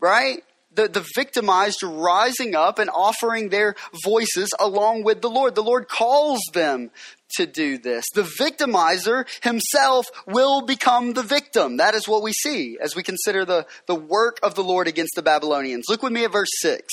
right? 0.00 0.42
The, 0.72 0.88
the 0.88 1.04
victimized 1.16 1.82
rising 1.82 2.54
up 2.54 2.78
and 2.78 2.88
offering 2.90 3.48
their 3.48 3.74
voices 4.04 4.50
along 4.58 5.02
with 5.02 5.20
the 5.20 5.28
Lord. 5.28 5.54
The 5.54 5.62
Lord 5.62 5.88
calls 5.88 6.40
them 6.52 6.90
to 7.36 7.46
do 7.46 7.76
this. 7.76 8.04
The 8.14 8.22
victimizer 8.22 9.26
himself 9.42 10.06
will 10.26 10.62
become 10.62 11.14
the 11.14 11.22
victim. 11.22 11.76
That 11.78 11.94
is 11.94 12.06
what 12.06 12.22
we 12.22 12.32
see 12.32 12.78
as 12.80 12.94
we 12.94 13.02
consider 13.02 13.44
the, 13.44 13.66
the 13.86 13.94
work 13.94 14.38
of 14.42 14.54
the 14.54 14.64
Lord 14.64 14.86
against 14.86 15.14
the 15.16 15.22
Babylonians. 15.22 15.86
Look 15.88 16.02
with 16.02 16.12
me 16.12 16.24
at 16.24 16.32
verse 16.32 16.50
6. 16.60 16.86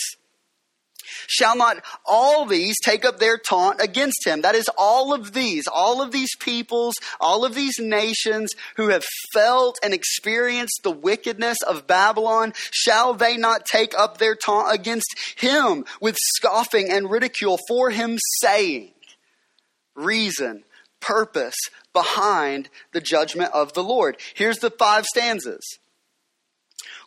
Shall 1.27 1.55
not 1.55 1.83
all 2.05 2.45
these 2.45 2.75
take 2.83 3.05
up 3.05 3.19
their 3.19 3.37
taunt 3.37 3.81
against 3.81 4.25
him? 4.25 4.41
That 4.41 4.55
is, 4.55 4.69
all 4.77 5.13
of 5.13 5.33
these, 5.33 5.67
all 5.67 6.01
of 6.01 6.11
these 6.11 6.35
peoples, 6.39 6.95
all 7.19 7.45
of 7.45 7.55
these 7.55 7.79
nations 7.79 8.51
who 8.75 8.89
have 8.89 9.05
felt 9.33 9.77
and 9.83 9.93
experienced 9.93 10.81
the 10.83 10.91
wickedness 10.91 11.57
of 11.67 11.87
Babylon, 11.87 12.53
shall 12.71 13.13
they 13.13 13.37
not 13.37 13.65
take 13.65 13.93
up 13.97 14.17
their 14.17 14.35
taunt 14.35 14.73
against 14.73 15.15
him 15.37 15.85
with 16.01 16.17
scoffing 16.35 16.89
and 16.89 17.09
ridicule 17.09 17.59
for 17.67 17.89
him, 17.89 18.17
saying, 18.41 18.91
reason, 19.95 20.63
purpose 20.99 21.55
behind 21.93 22.69
the 22.91 23.01
judgment 23.01 23.51
of 23.53 23.73
the 23.73 23.83
Lord. 23.83 24.17
Here's 24.35 24.59
the 24.59 24.71
five 24.71 25.05
stanzas 25.05 25.63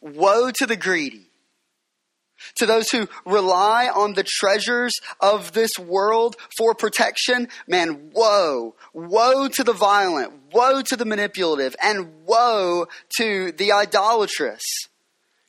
Woe 0.02 0.50
to 0.50 0.66
the 0.66 0.76
greedy, 0.76 1.29
to 2.56 2.66
those 2.66 2.90
who 2.90 3.08
rely 3.24 3.88
on 3.88 4.14
the 4.14 4.24
treasures 4.26 4.92
of 5.20 5.52
this 5.52 5.72
world 5.78 6.36
for 6.56 6.74
protection. 6.74 7.48
Man, 7.66 8.10
woe. 8.12 8.74
Woe 8.92 9.48
to 9.48 9.64
the 9.64 9.72
violent, 9.72 10.32
woe 10.52 10.82
to 10.82 10.96
the 10.96 11.04
manipulative, 11.04 11.76
and 11.82 12.24
woe 12.24 12.86
to 13.18 13.52
the 13.52 13.72
idolatrous 13.72 14.62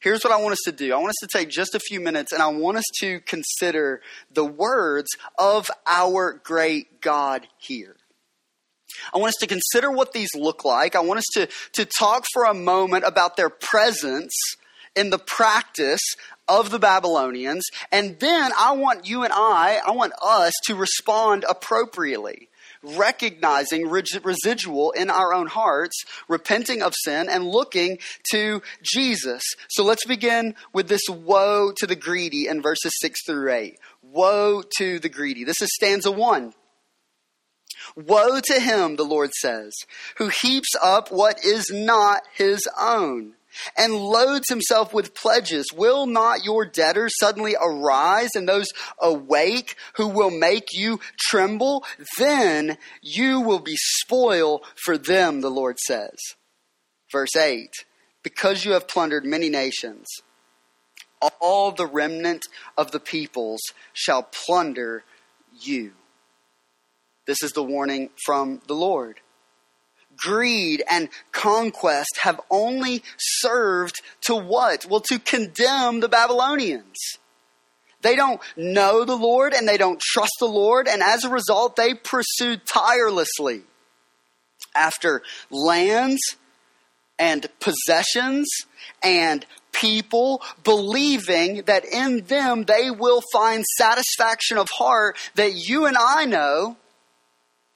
here's 0.02 0.24
what 0.24 0.34
I 0.34 0.38
want 0.38 0.54
us 0.54 0.62
to 0.66 0.72
do. 0.72 0.94
I 0.94 0.98
want 0.98 1.10
us 1.10 1.28
to 1.28 1.28
take 1.28 1.50
just 1.50 1.76
a 1.76 1.80
few 1.80 2.02
minutes 2.02 2.34
and 2.34 2.42
I 2.42 2.48
want 2.48 2.78
us 2.78 2.86
to 3.00 3.22
consider 3.22 4.02
the 4.34 4.44
words 4.44 5.08
of 5.38 5.70
our 5.88 6.34
great 6.44 7.02
God 7.02 7.48
here. 7.58 7.96
I 9.14 9.20
want 9.20 9.30
us 9.30 9.40
to 9.40 9.48
consider 9.48 9.90
what 9.90 10.12
these 10.12 10.30
look 10.36 10.66
like. 10.66 10.96
I 10.96 11.00
want 11.00 11.20
us 11.20 11.26
to, 11.34 11.48
to 11.74 11.86
talk 11.86 12.26
for 12.34 12.44
a 12.44 12.54
moment 12.54 13.06
about 13.06 13.38
their 13.38 13.50
presence 13.50 14.34
in 14.96 15.10
the 15.10 15.20
practice 15.20 16.02
of 16.48 16.70
the 16.70 16.80
Babylonians. 16.80 17.66
And 17.92 18.20
then 18.20 18.52
I 18.58 18.74
want 18.74 19.08
you 19.08 19.24
and 19.24 19.34
I, 19.34 19.80
I 19.86 19.92
want 19.92 20.14
us 20.22 20.54
to 20.66 20.76
respond 20.76 21.46
appropriately 21.48 22.50
recognizing 22.84 23.88
residual 23.88 24.92
in 24.92 25.10
our 25.10 25.34
own 25.34 25.48
hearts, 25.48 26.04
repenting 26.28 26.82
of 26.82 26.94
sin, 26.96 27.30
and 27.30 27.46
looking 27.46 28.00
to 28.32 28.62
Jesus. 28.82 29.44
So 29.70 29.84
let's 29.84 30.06
begin 30.06 30.56
with 30.74 30.88
this 30.88 31.08
woe 31.08 31.72
to 31.78 31.88
the 31.88 31.96
greedy 31.96 32.48
in 32.48 32.62
verses 32.62 32.92
6 33.00 33.26
through 33.26 33.52
8. 33.52 33.80
Woe 34.02 34.64
to 34.78 35.00
the 35.00 35.10
greedy. 35.10 35.44
This 35.44 35.62
is 35.62 35.70
stanza 35.74 36.12
1. 36.12 36.54
Woe 37.96 38.40
to 38.40 38.60
him, 38.60 38.96
the 38.96 39.04
Lord 39.04 39.32
says, 39.40 39.74
who 40.18 40.30
heaps 40.30 40.74
up 40.84 41.12
what 41.12 41.44
is 41.44 41.70
not 41.72 42.22
his 42.34 42.68
own 42.80 43.34
and 43.78 43.96
loads 43.96 44.50
himself 44.50 44.94
with 44.94 45.16
pledges. 45.16 45.68
Will 45.74 46.06
not 46.06 46.46
your 46.46 46.66
debtors 46.66 47.14
suddenly 47.20 47.56
arise 47.62 48.30
and 48.36 48.48
those 48.48 48.68
awake 49.00 49.76
who 49.96 50.08
will 50.08 50.32
make 50.32 50.74
you 50.74 51.00
tremble? 51.20 51.84
Then 52.18 52.78
you 53.02 53.42
will 53.42 53.60
be 53.60 53.76
spoil 53.76 54.64
for 54.84 54.98
them, 54.98 55.42
the 55.42 55.52
Lord 55.52 55.80
says. 55.80 56.18
Verse 57.12 57.36
8 57.36 57.70
Because 58.24 58.66
you 58.66 58.72
have 58.72 58.88
plundered 58.88 59.26
many 59.26 59.50
nations, 59.50 60.08
all 61.40 61.72
the 61.72 61.86
remnant 61.86 62.44
of 62.78 62.92
the 62.92 63.00
peoples 63.00 63.62
shall 63.94 64.24
plunder 64.24 65.04
you. 65.60 65.94
This 67.28 67.44
is 67.44 67.52
the 67.52 67.64
warning 67.64 68.10
from 68.26 68.62
the 68.68 68.74
Lord 68.74 69.20
greed 70.22 70.84
and 70.90 71.10
conquest 71.32 72.20
have 72.22 72.40
only 72.50 73.04
served 73.18 74.02
to 74.22 74.36
what? 74.36 74.86
Well, 74.86 75.02
to 75.02 75.20
condemn 75.20 76.00
the 76.00 76.10
Babylonians. 76.10 76.98
They 78.02 78.16
don't 78.16 78.42
know 78.56 79.06
the 79.06 79.16
Lord 79.16 79.54
and 79.54 79.68
they 79.68 79.78
don't 79.78 80.00
trust 80.00 80.34
the 80.40 80.48
Lord, 80.48 80.88
and 80.88 81.04
as 81.04 81.24
a 81.24 81.30
result, 81.30 81.76
they 81.76 81.94
pursued 81.94 82.62
tirelessly 82.66 83.62
after 84.76 85.22
lands 85.50 86.22
and 87.20 87.48
possessions 87.60 88.48
and 89.04 89.46
people, 89.72 90.42
believing 90.64 91.64
that 91.64 91.86
in 91.86 92.22
them 92.26 92.64
they 92.64 92.92
will 92.92 93.22
find 93.32 93.64
satisfaction 93.78 94.58
of 94.58 94.70
heart 94.70 95.18
that 95.36 95.54
you 95.54 95.86
and 95.86 95.98
I 95.98 96.26
know 96.26 96.78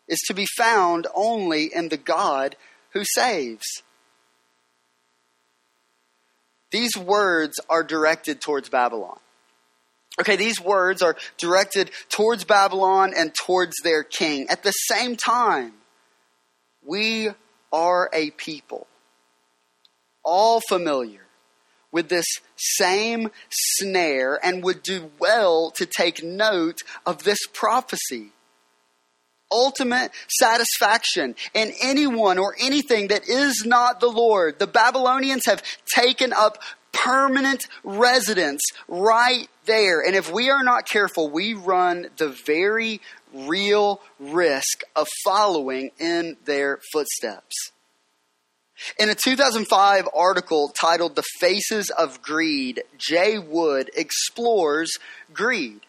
is 0.07 0.19
to 0.27 0.33
be 0.33 0.45
found 0.57 1.07
only 1.15 1.65
in 1.73 1.89
the 1.89 1.97
God 1.97 2.55
who 2.91 3.03
saves. 3.03 3.65
These 6.71 6.97
words 6.97 7.59
are 7.69 7.83
directed 7.83 8.41
towards 8.41 8.69
Babylon. 8.69 9.19
Okay, 10.19 10.35
these 10.35 10.61
words 10.61 11.01
are 11.01 11.17
directed 11.37 11.91
towards 12.09 12.45
Babylon 12.45 13.13
and 13.15 13.33
towards 13.33 13.75
their 13.83 14.03
king. 14.03 14.47
At 14.49 14.63
the 14.63 14.71
same 14.71 15.15
time, 15.15 15.73
we 16.85 17.29
are 17.73 18.09
a 18.13 18.31
people, 18.31 18.87
all 20.23 20.61
familiar 20.69 21.21
with 21.91 22.09
this 22.09 22.25
same 22.55 23.31
snare 23.49 24.39
and 24.43 24.63
would 24.63 24.83
do 24.83 25.11
well 25.19 25.71
to 25.71 25.85
take 25.85 26.23
note 26.23 26.79
of 27.05 27.23
this 27.23 27.39
prophecy 27.53 28.31
ultimate 29.55 30.11
satisfaction 30.27 31.35
in 31.53 31.71
anyone 31.81 32.37
or 32.37 32.55
anything 32.59 33.07
that 33.07 33.29
is 33.29 33.63
not 33.65 34.01
the 34.01 34.09
Lord. 34.09 34.59
The 34.59 34.67
Babylonians 34.67 35.43
have 35.45 35.63
taken 35.85 36.33
up 36.33 36.57
permanent 36.91 37.67
residence 37.83 38.61
right 38.87 39.47
there. 39.65 40.01
And 40.01 40.15
if 40.15 40.31
we 40.31 40.49
are 40.49 40.63
not 40.63 40.87
careful, 40.87 41.29
we 41.29 41.53
run 41.53 42.07
the 42.17 42.29
very 42.29 42.99
real 43.33 44.01
risk 44.19 44.83
of 44.95 45.07
following 45.23 45.91
in 45.99 46.37
their 46.45 46.79
footsteps. 46.91 47.55
In 48.99 49.09
a 49.09 49.15
2005 49.15 50.09
article 50.13 50.69
titled 50.69 51.15
The 51.15 51.23
Faces 51.39 51.89
of 51.89 52.21
Greed, 52.21 52.83
Jay 52.97 53.37
Wood 53.39 53.89
explores 53.95 54.91
greed. 55.33 55.79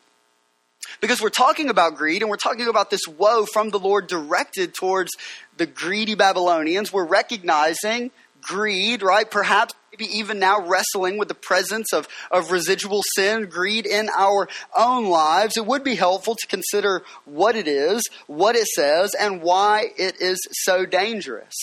Because 1.01 1.21
we're 1.21 1.31
talking 1.31 1.69
about 1.69 1.97
greed 1.97 2.23
and 2.23 2.31
we're 2.31 2.37
talking 2.37 2.69
about 2.69 2.91
this 2.91 3.07
woe 3.07 3.47
from 3.53 3.71
the 3.71 3.79
Lord 3.79 4.07
directed 4.07 4.75
towards 4.75 5.13
the 5.57 5.67
greedy 5.67 6.15
Babylonians. 6.15 6.93
We're 6.93 7.07
recognizing 7.07 8.11
greed, 8.41 9.03
right? 9.03 9.31
Perhaps 9.31 9.75
maybe 9.93 10.11
even 10.19 10.39
now 10.39 10.61
wrestling 10.61 11.19
with 11.19 11.29
the 11.29 11.35
presence 11.35 11.93
of, 11.93 12.09
of 12.31 12.51
residual 12.51 13.03
sin, 13.15 13.47
greed 13.47 13.87
in 13.87 14.09
our 14.17 14.49
own 14.77 15.07
lives. 15.07 15.57
It 15.57 15.67
would 15.67 15.85
be 15.85 15.97
helpful 15.97 16.37
to 16.37 16.47
consider 16.47 17.03
what 17.25 17.57
it 17.57 17.67
is, 17.67 18.03
what 18.27 18.57
it 18.57 18.67
says, 18.67 19.15
and 19.19 19.43
why 19.43 19.91
it 19.97 20.21
is 20.21 20.39
so 20.65 20.87
dangerous. 20.87 21.55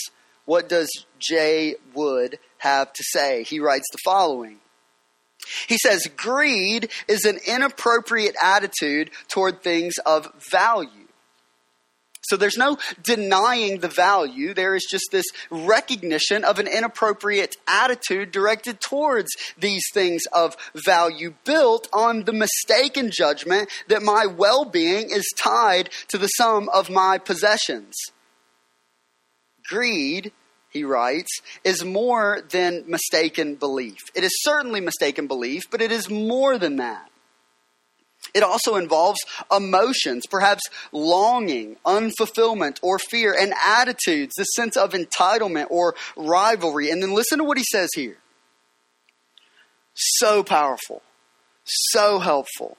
What 0.45 0.67
does 0.67 0.89
Jay 1.19 1.75
Wood 1.93 2.37
have 2.57 2.91
to 2.93 3.03
say? 3.11 3.43
He 3.43 3.59
writes 3.59 3.85
the 3.91 3.99
following. 4.03 4.59
He 5.67 5.77
says, 5.77 6.07
greed 6.15 6.89
is 7.07 7.25
an 7.25 7.39
inappropriate 7.45 8.35
attitude 8.41 9.11
toward 9.27 9.61
things 9.61 9.95
of 10.05 10.31
value. 10.51 10.89
So 12.25 12.37
there's 12.37 12.57
no 12.57 12.77
denying 13.01 13.79
the 13.79 13.89
value. 13.89 14.53
There 14.53 14.75
is 14.75 14.87
just 14.89 15.09
this 15.11 15.25
recognition 15.51 16.45
of 16.45 16.57
an 16.57 16.67
inappropriate 16.67 17.57
attitude 17.67 18.31
directed 18.31 18.79
towards 18.79 19.29
these 19.57 19.83
things 19.93 20.23
of 20.31 20.55
value, 20.73 21.33
built 21.43 21.89
on 21.91 22.23
the 22.23 22.33
mistaken 22.33 23.11
judgment 23.11 23.69
that 23.89 24.01
my 24.01 24.25
well 24.25 24.63
being 24.63 25.09
is 25.09 25.29
tied 25.37 25.89
to 26.09 26.17
the 26.17 26.27
sum 26.27 26.69
of 26.73 26.89
my 26.89 27.17
possessions. 27.17 27.93
Greed, 29.67 30.31
he 30.73 30.83
writes, 30.83 31.29
is 31.63 31.85
more 31.85 32.41
than 32.49 32.83
mistaken 32.87 33.55
belief. 33.55 33.99
It 34.15 34.23
is 34.23 34.31
certainly 34.41 34.81
mistaken 34.81 35.27
belief, 35.27 35.69
but 35.69 35.81
it 35.81 35.91
is 35.91 36.09
more 36.09 36.57
than 36.57 36.77
that. 36.77 37.09
It 38.33 38.41
also 38.41 38.77
involves 38.77 39.19
emotions, 39.55 40.25
perhaps 40.25 40.63
longing, 40.91 41.75
unfulfillment, 41.85 42.79
or 42.81 42.97
fear, 42.97 43.35
and 43.39 43.53
attitudes, 43.65 44.33
the 44.35 44.45
sense 44.45 44.75
of 44.75 44.93
entitlement 44.93 45.67
or 45.69 45.93
rivalry. 46.15 46.89
And 46.89 47.03
then 47.03 47.13
listen 47.13 47.37
to 47.37 47.43
what 47.43 47.57
he 47.57 47.63
says 47.63 47.89
here. 47.93 48.17
So 49.93 50.43
powerful, 50.43 51.03
so 51.63 52.19
helpful. 52.19 52.77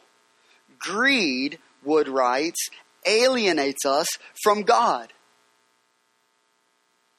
Greed, 0.79 1.59
Wood 1.85 2.09
writes, 2.09 2.69
alienates 3.07 3.87
us 3.87 4.09
from 4.43 4.63
God. 4.63 5.13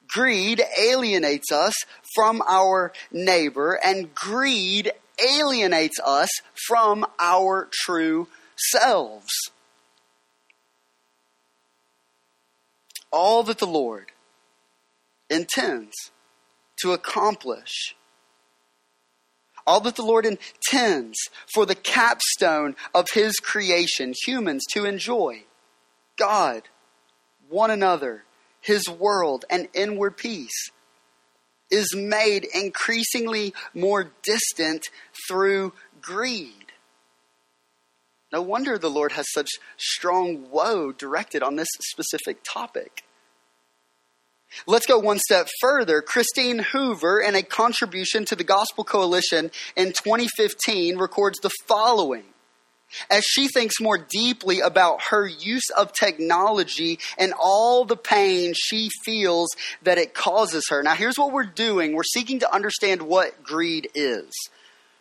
Greed 0.07 0.61
alienates 0.79 1.51
us 1.51 1.73
from 2.13 2.41
our 2.47 2.93
neighbor, 3.11 3.79
and 3.83 4.13
greed 4.13 4.91
alienates 5.23 5.99
us 6.03 6.29
from 6.67 7.05
our 7.19 7.69
true 7.71 8.27
selves. 8.71 9.31
All 13.11 13.43
that 13.43 13.59
the 13.59 13.67
Lord 13.67 14.11
intends 15.29 15.93
to 16.81 16.91
accomplish, 16.91 17.95
all 19.65 19.79
that 19.79 19.95
the 19.95 20.03
Lord 20.03 20.25
intends 20.25 21.17
for 21.53 21.65
the 21.65 21.75
capstone 21.75 22.75
of 22.93 23.07
His 23.13 23.35
creation, 23.37 24.13
humans 24.25 24.63
to 24.73 24.85
enjoy, 24.85 25.43
God, 26.17 26.63
one 27.49 27.71
another, 27.71 28.24
His 28.65 28.89
world, 28.89 29.45
and 29.49 29.67
inward 29.75 30.17
peace 30.17 30.71
is 31.69 31.95
made 31.95 32.45
increasingly 32.45 33.53
more 33.75 34.11
distant 34.23 34.87
through 35.27 35.73
greed. 36.01 36.71
No 38.31 38.41
wonder 38.41 38.77
the 38.77 38.89
Lord 38.89 39.11
has 39.11 39.27
such 39.31 39.49
strong 39.77 40.49
woe 40.49 40.91
directed 40.91 41.43
on 41.43 41.55
this 41.55 41.67
specific 41.91 42.39
topic. 42.43 43.03
Let's 44.65 44.87
go 44.87 44.97
one 44.97 45.19
step 45.19 45.47
further. 45.61 46.01
Christine 46.01 46.59
Hoover, 46.59 47.19
in 47.19 47.35
a 47.35 47.43
contribution 47.43 48.25
to 48.25 48.35
the 48.35 48.43
Gospel 48.43 48.83
Coalition 48.83 49.51
in 49.75 49.87
2015, 49.87 50.97
records 50.97 51.39
the 51.39 51.51
following 51.67 52.23
as 53.09 53.23
she 53.23 53.47
thinks 53.47 53.81
more 53.81 53.97
deeply 53.97 54.59
about 54.59 55.01
her 55.09 55.27
use 55.27 55.69
of 55.75 55.93
technology 55.93 56.99
and 57.17 57.33
all 57.39 57.85
the 57.85 57.97
pain 57.97 58.53
she 58.55 58.89
feels 59.03 59.49
that 59.83 59.97
it 59.97 60.13
causes 60.13 60.65
her. 60.69 60.81
Now, 60.83 60.95
here's 60.95 61.17
what 61.17 61.31
we're 61.31 61.43
doing 61.43 61.93
we're 61.93 62.03
seeking 62.03 62.39
to 62.39 62.53
understand 62.53 63.01
what 63.01 63.43
greed 63.43 63.89
is. 63.93 64.31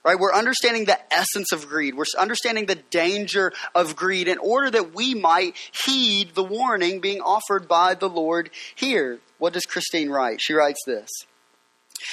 Right? 0.05 0.19
We're 0.19 0.35
understanding 0.35 0.85
the 0.85 0.99
essence 1.11 1.51
of 1.51 1.67
greed. 1.67 1.95
We're 1.95 2.05
understanding 2.19 2.67
the 2.67 2.75
danger 2.75 3.55
of 3.75 3.97
greed 3.97 4.29
in 4.29 4.37
order 4.37 4.71
that 4.71 4.95
we 4.95 5.15
might 5.15 5.57
heed 5.87 6.35
the 6.35 6.45
warning 6.45 7.01
being 7.01 7.23
offered 7.23 7.67
by 7.67 7.95
the 7.95 8.09
Lord 8.09 8.51
here. 8.75 9.21
What 9.39 9.55
does 9.55 9.65
Christine 9.65 10.11
write? 10.11 10.43
She 10.43 10.53
writes 10.53 10.81
this. 10.87 11.09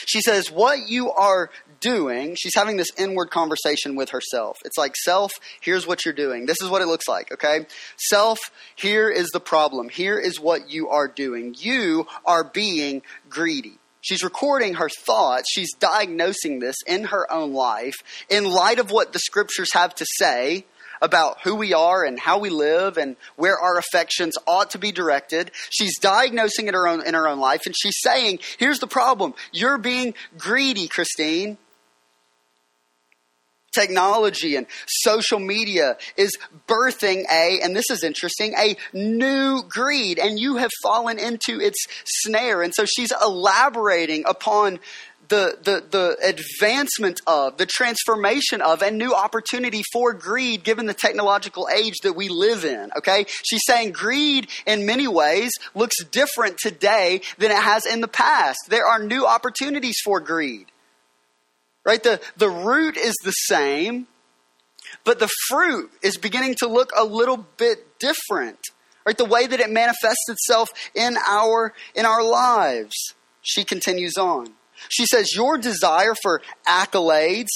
She 0.05 0.21
says, 0.21 0.49
What 0.49 0.87
you 0.87 1.11
are 1.11 1.49
doing, 1.81 2.35
she's 2.39 2.55
having 2.55 2.77
this 2.77 2.91
inward 2.97 3.31
conversation 3.31 3.95
with 3.95 4.11
herself. 4.11 4.57
It's 4.63 4.77
like, 4.77 4.95
Self, 4.95 5.31
here's 5.59 5.85
what 5.85 6.05
you're 6.05 6.13
doing. 6.13 6.45
This 6.45 6.61
is 6.61 6.69
what 6.69 6.81
it 6.81 6.87
looks 6.87 7.07
like, 7.07 7.31
okay? 7.33 7.65
Self, 7.97 8.39
here 8.75 9.09
is 9.09 9.29
the 9.29 9.39
problem. 9.39 9.89
Here 9.89 10.17
is 10.17 10.39
what 10.39 10.69
you 10.69 10.89
are 10.89 11.07
doing. 11.07 11.55
You 11.57 12.07
are 12.25 12.43
being 12.43 13.01
greedy. 13.29 13.77
She's 14.01 14.23
recording 14.23 14.75
her 14.75 14.89
thoughts. 15.05 15.45
She's 15.51 15.73
diagnosing 15.73 16.59
this 16.59 16.75
in 16.87 17.05
her 17.05 17.31
own 17.31 17.53
life 17.53 17.95
in 18.29 18.45
light 18.45 18.79
of 18.79 18.91
what 18.91 19.13
the 19.13 19.19
scriptures 19.19 19.73
have 19.73 19.93
to 19.95 20.05
say 20.17 20.65
about 21.01 21.41
who 21.41 21.55
we 21.55 21.73
are 21.73 22.03
and 22.03 22.19
how 22.19 22.37
we 22.37 22.49
live 22.49 22.97
and 22.97 23.15
where 23.35 23.59
our 23.59 23.77
affections 23.77 24.37
ought 24.45 24.71
to 24.71 24.77
be 24.77 24.91
directed. 24.91 25.51
She's 25.69 25.97
diagnosing 25.99 26.67
it 26.67 26.73
her 26.73 26.87
own, 26.87 27.05
in 27.05 27.13
her 27.13 27.27
own 27.27 27.39
life 27.39 27.61
and 27.65 27.75
she's 27.75 27.99
saying, 28.01 28.39
here's 28.57 28.79
the 28.79 28.87
problem. 28.87 29.33
You're 29.51 29.77
being 29.77 30.13
greedy, 30.37 30.87
Christine. 30.87 31.57
Technology 33.71 34.55
and 34.55 34.67
social 34.87 35.39
media 35.39 35.97
is 36.17 36.37
birthing 36.67 37.23
a, 37.31 37.61
and 37.63 37.75
this 37.75 37.89
is 37.89 38.03
interesting, 38.03 38.53
a 38.57 38.75
new 38.93 39.63
greed, 39.67 40.19
and 40.19 40.39
you 40.39 40.57
have 40.57 40.71
fallen 40.83 41.17
into 41.17 41.59
its 41.59 41.87
snare. 42.03 42.61
And 42.61 42.73
so 42.75 42.85
she's 42.85 43.11
elaborating 43.21 44.23
upon 44.27 44.79
the, 45.31 45.57
the, 45.63 45.83
the 45.89 46.17
advancement 46.21 47.21
of, 47.25 47.57
the 47.57 47.65
transformation 47.65 48.61
of, 48.61 48.83
and 48.83 48.97
new 48.97 49.13
opportunity 49.13 49.81
for 49.93 50.13
greed 50.13 50.63
given 50.65 50.85
the 50.85 50.93
technological 50.93 51.69
age 51.73 51.99
that 52.03 52.13
we 52.13 52.27
live 52.27 52.65
in. 52.65 52.91
Okay? 52.97 53.25
She's 53.43 53.61
saying 53.65 53.93
greed 53.93 54.49
in 54.67 54.85
many 54.85 55.07
ways 55.07 55.51
looks 55.73 56.03
different 56.03 56.57
today 56.57 57.21
than 57.37 57.51
it 57.51 57.57
has 57.57 57.85
in 57.85 58.01
the 58.01 58.09
past. 58.09 58.59
There 58.67 58.85
are 58.85 59.01
new 59.01 59.25
opportunities 59.25 59.95
for 60.03 60.19
greed. 60.19 60.67
Right? 61.85 62.01
The, 62.01 62.21
the 62.37 62.49
root 62.49 62.97
is 62.97 63.15
the 63.23 63.31
same, 63.31 64.07
but 65.03 65.19
the 65.19 65.29
fruit 65.47 65.91
is 66.01 66.17
beginning 66.17 66.55
to 66.59 66.67
look 66.67 66.91
a 66.95 67.03
little 67.03 67.45
bit 67.57 67.99
different. 67.99 68.59
Right? 69.05 69.17
The 69.17 69.25
way 69.25 69.47
that 69.47 69.59
it 69.59 69.69
manifests 69.69 70.29
itself 70.29 70.69
in 70.93 71.17
our, 71.27 71.73
in 71.95 72.05
our 72.05 72.23
lives. 72.23 72.95
She 73.41 73.63
continues 73.63 74.17
on. 74.17 74.53
She 74.89 75.05
says, 75.05 75.33
Your 75.35 75.57
desire 75.57 76.13
for 76.21 76.41
accolades, 76.67 77.49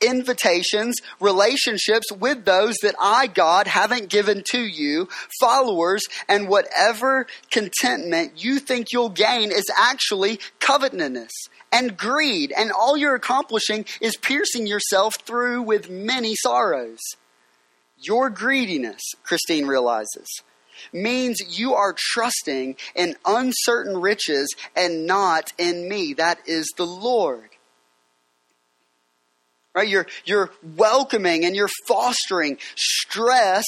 invitations, 0.00 0.96
relationships 1.20 2.12
with 2.12 2.44
those 2.44 2.76
that 2.82 2.94
I, 3.00 3.26
God, 3.26 3.66
haven't 3.66 4.08
given 4.08 4.42
to 4.50 4.60
you, 4.60 5.08
followers, 5.40 6.02
and 6.28 6.48
whatever 6.48 7.26
contentment 7.50 8.44
you 8.44 8.58
think 8.58 8.92
you'll 8.92 9.08
gain 9.08 9.50
is 9.50 9.64
actually 9.76 10.40
covetousness 10.60 11.30
and 11.74 11.96
greed, 11.96 12.52
and 12.56 12.70
all 12.70 12.96
you're 12.96 13.16
accomplishing 13.16 13.84
is 14.00 14.16
piercing 14.16 14.66
yourself 14.66 15.16
through 15.26 15.62
with 15.62 15.90
many 15.90 16.36
sorrows. 16.36 17.00
Your 17.98 18.30
greediness, 18.30 19.02
Christine 19.24 19.66
realizes, 19.66 20.28
means 20.92 21.58
you 21.58 21.74
are 21.74 21.94
trusting 21.96 22.76
in 22.94 23.16
uncertain 23.26 24.00
riches 24.00 24.54
and 24.76 25.04
not 25.04 25.52
in 25.58 25.88
me. 25.88 26.14
That 26.14 26.38
is 26.46 26.72
the 26.76 26.86
Lord. 26.86 27.50
Right? 29.74 29.88
You're, 29.88 30.06
you're 30.24 30.50
welcoming 30.76 31.44
and 31.44 31.56
you're 31.56 31.70
fostering 31.88 32.58
stress 32.76 33.64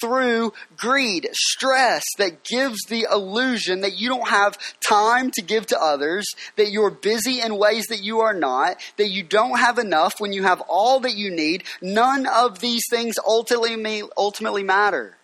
through 0.00 0.52
greed. 0.76 1.28
Stress 1.32 2.04
that 2.18 2.44
gives 2.44 2.78
the 2.88 3.08
illusion 3.10 3.80
that 3.80 3.98
you 3.98 4.08
don't 4.08 4.28
have 4.28 4.56
time 4.80 5.32
to 5.32 5.42
give 5.42 5.66
to 5.66 5.80
others, 5.80 6.26
that 6.56 6.70
you're 6.70 6.90
busy 6.90 7.40
in 7.40 7.58
ways 7.58 7.86
that 7.86 8.02
you 8.02 8.20
are 8.20 8.34
not, 8.34 8.76
that 8.98 9.08
you 9.08 9.24
don't 9.24 9.58
have 9.58 9.78
enough 9.78 10.14
when 10.18 10.32
you 10.32 10.44
have 10.44 10.60
all 10.68 11.00
that 11.00 11.16
you 11.16 11.30
need. 11.30 11.64
None 11.82 12.26
of 12.26 12.60
these 12.60 12.84
things 12.88 13.16
ultimately, 13.26 14.02
ultimately 14.16 14.62
matter 14.62 15.18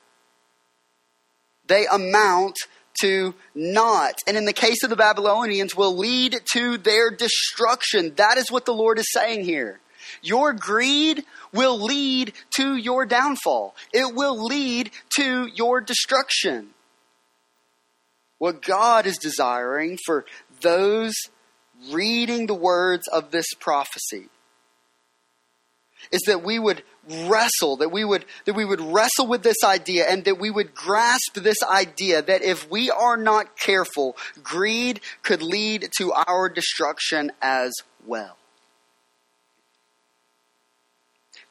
they 1.67 1.87
amount 1.87 2.57
to 3.01 3.35
not. 3.55 4.21
And 4.27 4.37
in 4.37 4.45
the 4.45 4.53
case 4.53 4.83
of 4.83 4.91
the 4.91 4.97
Babylonians, 4.97 5.75
will 5.75 5.97
lead 5.97 6.41
to 6.53 6.79
their 6.79 7.11
destruction. 7.11 8.15
That 8.17 8.39
is 8.39 8.51
what 8.51 8.67
the 8.67 8.75
Lord 8.75 8.99
is 8.99 9.11
saying 9.13 9.45
here. 9.45 9.81
Your 10.23 10.53
greed 10.53 11.25
will 11.53 11.79
lead 11.79 12.33
to 12.57 12.77
your 12.77 13.07
downfall. 13.07 13.75
It 13.93 14.15
will 14.15 14.45
lead 14.45 14.91
to 15.17 15.47
your 15.47 15.81
destruction. 15.81 16.71
What 18.39 18.63
God 18.63 19.07
is 19.07 19.19
desiring 19.19 19.99
for 20.05 20.25
those 20.61 21.15
reading 21.91 22.47
the 22.47 22.55
words 22.55 23.07
of 23.09 23.31
this 23.31 23.47
prophecy 23.61 24.29
is 26.13 26.23
that 26.27 26.43
we 26.43 26.59
would 26.59 26.83
wrestle 27.27 27.77
that 27.77 27.91
we 27.91 28.05
would 28.05 28.25
that 28.47 28.55
we 28.55 28.65
would 28.65 28.81
wrestle 28.81 29.27
with 29.27 29.43
this 29.43 29.63
idea 29.65 30.07
and 30.09 30.25
that 30.25 30.39
we 30.39 30.51
would 30.51 30.75
grasp 30.75 31.35
this 31.35 31.63
idea 31.63 32.23
that 32.23 32.43
if 32.43 32.71
we 32.71 32.91
are 32.91 33.17
not 33.17 33.59
careful 33.59 34.17
greed 34.43 35.01
could 35.23 35.43
lead 35.43 35.89
to 35.99 36.13
our 36.13 36.49
destruction 36.49 37.31
as 37.43 37.73
well 38.07 38.37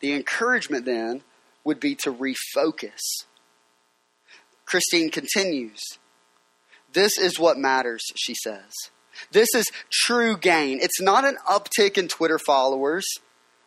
the 0.04 0.14
encouragement 0.14 0.84
then 0.84 1.22
would 1.64 1.80
be 1.80 1.96
to 1.96 2.14
refocus. 2.14 3.00
Christine 4.66 5.10
continues 5.10 5.80
this 6.92 7.18
is 7.18 7.40
what 7.40 7.58
matters 7.58 8.04
she 8.16 8.36
says. 8.36 8.70
This 9.32 9.48
is 9.56 9.66
true 9.90 10.38
gain. 10.38 10.80
It's 10.82 11.02
not 11.02 11.26
an 11.26 11.38
uptick 11.50 11.98
in 11.98 12.08
twitter 12.08 12.38
followers 12.38 13.06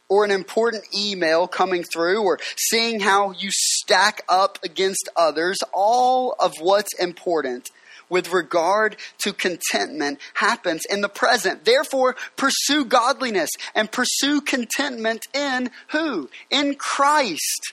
or 0.09 0.25
an 0.25 0.31
important 0.31 0.85
email 0.97 1.49
coming 1.49 1.83
through 1.83 2.23
or 2.23 2.39
seeing 2.57 3.01
how 3.01 3.33
you 3.33 3.49
stack 3.51 4.23
up 4.29 4.59
against 4.63 5.09
others, 5.17 5.57
all 5.73 6.37
of 6.39 6.53
what's 6.61 6.93
important 7.01 7.71
with 8.09 8.33
regard 8.33 8.97
to 9.19 9.33
contentment 9.33 10.19
happens 10.35 10.83
in 10.89 11.01
the 11.01 11.09
present. 11.09 11.65
Therefore, 11.65 12.17
pursue 12.37 12.85
godliness 12.85 13.51
and 13.75 13.91
pursue 13.91 14.41
contentment 14.41 15.27
in 15.35 15.71
who? 15.89 16.31
In 16.51 16.75
Christ. 16.75 17.73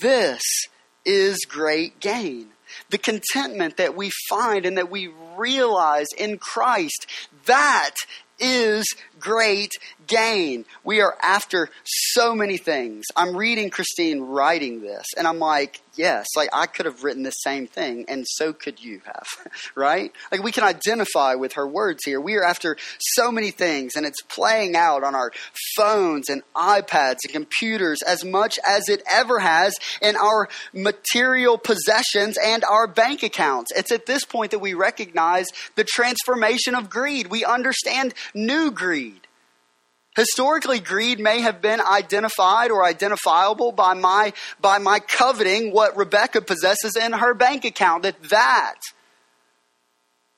This 0.00 0.42
is 1.04 1.44
great 1.48 2.00
gain. 2.00 2.48
The 2.90 2.98
contentment 2.98 3.76
that 3.76 3.96
we 3.96 4.10
find 4.28 4.66
and 4.66 4.78
that 4.78 4.90
we 4.90 5.10
realize 5.36 6.08
in 6.16 6.38
Christ, 6.38 7.06
that 7.46 7.94
is 8.38 8.84
great 9.20 9.70
gain. 10.06 10.64
We 10.82 11.00
are 11.00 11.16
after 11.22 11.70
so 11.84 12.34
many 12.34 12.56
things. 12.56 13.04
I'm 13.16 13.36
reading 13.36 13.70
Christine 13.70 14.20
writing 14.20 14.80
this, 14.80 15.06
and 15.16 15.26
I'm 15.26 15.38
like, 15.38 15.80
yes, 15.96 16.26
like 16.36 16.48
I 16.52 16.66
could 16.66 16.86
have 16.86 17.04
written 17.04 17.22
the 17.22 17.30
same 17.30 17.66
thing, 17.66 18.04
and 18.08 18.24
so 18.26 18.52
could 18.52 18.82
you 18.82 19.00
have, 19.04 19.26
right? 19.74 20.12
Like 20.30 20.42
we 20.42 20.52
can 20.52 20.64
identify 20.64 21.34
with 21.34 21.54
her 21.54 21.66
words 21.66 22.04
here. 22.04 22.20
We 22.20 22.36
are 22.36 22.44
after 22.44 22.76
so 22.98 23.30
many 23.30 23.50
things, 23.50 23.96
and 23.96 24.06
it's 24.06 24.22
playing 24.22 24.76
out 24.76 25.04
on 25.04 25.14
our 25.14 25.32
phones 25.76 26.28
and 26.28 26.42
iPads 26.54 27.18
and 27.24 27.32
computers 27.32 28.02
as 28.02 28.24
much 28.24 28.58
as 28.66 28.88
it 28.88 29.02
ever 29.10 29.38
has 29.38 29.74
in 30.00 30.16
our 30.16 30.48
material 30.72 31.58
possessions 31.58 32.38
and 32.42 32.64
our 32.64 32.86
bank 32.86 33.22
accounts. 33.22 33.72
It's 33.74 33.92
at 33.92 34.06
this 34.06 34.24
point 34.24 34.50
that 34.50 34.58
we 34.58 34.74
recognize 34.74 35.46
the 35.76 35.84
transformation 35.84 36.74
of 36.74 36.90
greed. 36.90 37.28
We 37.28 37.44
understand 37.44 38.14
new 38.34 38.70
greed. 38.70 39.23
Historically, 40.16 40.78
greed 40.78 41.18
may 41.18 41.40
have 41.40 41.60
been 41.60 41.80
identified 41.80 42.70
or 42.70 42.84
identifiable 42.84 43.72
by 43.72 43.94
my, 43.94 44.32
by 44.60 44.78
my 44.78 45.00
coveting 45.00 45.72
what 45.72 45.96
Rebecca 45.96 46.40
possesses 46.40 46.96
in 46.96 47.12
her 47.12 47.34
bank 47.34 47.64
account, 47.64 48.04
that 48.04 48.22
that 48.24 48.76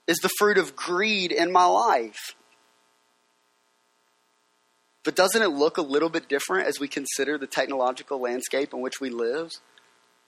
is 0.07 0.19
the 0.19 0.31
fruit 0.39 0.57
of 0.57 0.77
greed 0.77 1.31
in 1.31 1.53
my 1.53 1.67
life. 1.67 2.35
But 5.05 5.15
doesn't 5.15 5.43
it 5.43 5.49
look 5.49 5.77
a 5.77 5.83
little 5.83 6.09
bit 6.09 6.29
different 6.29 6.67
as 6.67 6.81
we 6.81 6.89
consider 6.89 7.37
the 7.37 7.47
technological 7.47 8.21
landscape 8.21 8.73
in 8.73 8.81
which 8.81 9.01
we 9.01 9.11
live? 9.11 9.53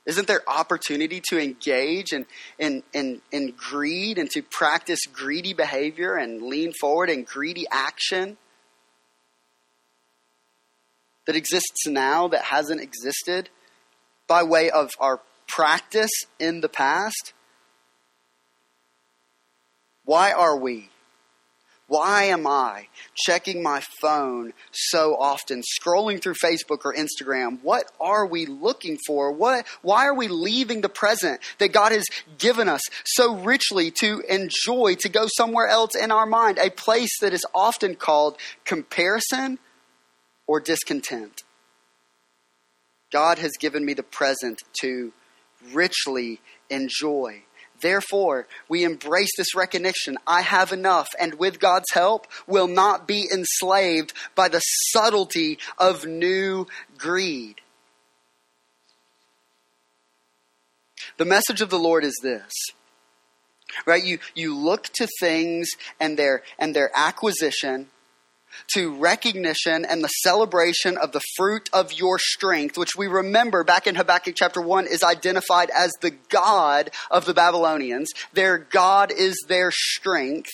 Isn't 0.04 0.28
there 0.28 0.42
opportunity 0.48 1.20
to 1.30 1.42
engage 1.42 2.12
in, 2.12 2.26
in, 2.58 2.82
in, 2.92 3.20
in 3.32 3.54
greed 3.56 4.18
and 4.18 4.30
to 4.30 4.42
practice 4.42 5.00
greedy 5.12 5.52
behavior 5.52 6.14
and 6.14 6.42
lean 6.42 6.72
forward 6.80 7.11
in 7.11 7.24
greedy 7.24 7.66
action? 7.70 8.37
That 11.28 11.36
exists 11.36 11.86
now 11.86 12.26
that 12.26 12.40
hasn't 12.40 12.80
existed 12.80 13.50
by 14.26 14.42
way 14.42 14.70
of 14.70 14.90
our 14.98 15.20
practice 15.46 16.10
in 16.40 16.62
the 16.62 16.70
past? 16.70 17.34
Why 20.06 20.32
are 20.32 20.56
we? 20.56 20.88
Why 21.86 22.24
am 22.24 22.46
I 22.46 22.88
checking 23.14 23.62
my 23.62 23.82
phone 24.00 24.54
so 24.72 25.16
often, 25.16 25.62
scrolling 25.78 26.22
through 26.22 26.36
Facebook 26.42 26.86
or 26.86 26.94
Instagram? 26.94 27.58
What 27.62 27.92
are 28.00 28.24
we 28.24 28.46
looking 28.46 28.96
for? 29.06 29.30
What, 29.30 29.66
why 29.82 30.06
are 30.06 30.14
we 30.14 30.28
leaving 30.28 30.80
the 30.80 30.88
present 30.88 31.40
that 31.58 31.74
God 31.74 31.92
has 31.92 32.06
given 32.38 32.70
us 32.70 32.80
so 33.04 33.34
richly 33.34 33.90
to 34.00 34.22
enjoy, 34.30 34.94
to 35.00 35.10
go 35.10 35.26
somewhere 35.36 35.68
else 35.68 35.94
in 35.94 36.10
our 36.10 36.26
mind? 36.26 36.56
A 36.56 36.70
place 36.70 37.20
that 37.20 37.34
is 37.34 37.44
often 37.54 37.96
called 37.96 38.38
comparison 38.64 39.58
or 40.48 40.58
discontent. 40.58 41.44
God 43.12 43.38
has 43.38 43.52
given 43.61 43.84
me 43.84 43.94
the 43.94 44.02
present 44.02 44.62
to 44.80 45.12
richly 45.72 46.40
enjoy. 46.68 47.42
Therefore, 47.80 48.48
we 48.68 48.82
embrace 48.82 49.30
this 49.37 49.54
recognition. 49.54 50.18
I 50.26 50.40
have 50.42 50.72
enough, 50.72 51.06
and 51.20 51.38
with 51.38 51.61
God's 51.61 51.90
help, 51.92 52.26
will 52.48 52.66
not 52.66 53.06
be 53.06 53.28
enslaved 53.32 54.12
by 54.34 54.48
the 54.48 54.58
subtlety 54.58 55.58
of 55.78 56.04
new 56.04 56.66
greed. 56.96 57.61
The 61.18 61.24
message 61.24 61.61
of 61.61 61.70
the 61.70 61.78
Lord 61.78 62.04
is 62.04 62.18
this. 62.22 62.52
Right? 63.87 64.04
You, 64.04 64.18
you 64.34 64.56
look 64.56 64.88
to 64.94 65.06
things 65.20 65.68
and 66.00 66.18
their, 66.18 66.42
and 66.58 66.74
their 66.74 66.90
acquisition 66.94 67.88
to 68.74 68.94
recognition 68.96 69.84
and 69.84 70.02
the 70.02 70.08
celebration 70.08 70.96
of 70.96 71.12
the 71.12 71.22
fruit 71.36 71.68
of 71.72 71.92
your 71.92 72.18
strength, 72.18 72.76
which 72.76 72.96
we 72.96 73.06
remember 73.06 73.64
back 73.64 73.86
in 73.86 73.94
Habakkuk 73.94 74.34
chapter 74.36 74.60
1 74.60 74.86
is 74.86 75.02
identified 75.02 75.70
as 75.70 75.92
the 76.00 76.10
God 76.28 76.90
of 77.10 77.24
the 77.24 77.34
Babylonians. 77.34 78.10
Their 78.32 78.58
God 78.58 79.12
is 79.12 79.36
their 79.48 79.70
strength. 79.72 80.50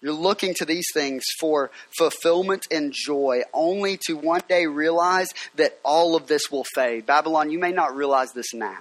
You're 0.00 0.12
looking 0.12 0.52
to 0.54 0.66
these 0.66 0.86
things 0.92 1.24
for 1.40 1.70
fulfillment 1.96 2.66
and 2.70 2.92
joy, 2.92 3.42
only 3.54 3.98
to 4.06 4.14
one 4.14 4.42
day 4.48 4.66
realize 4.66 5.28
that 5.54 5.78
all 5.82 6.14
of 6.14 6.26
this 6.26 6.50
will 6.50 6.66
fade. 6.74 7.06
Babylon, 7.06 7.50
you 7.50 7.58
may 7.58 7.72
not 7.72 7.96
realize 7.96 8.32
this 8.32 8.52
now 8.52 8.80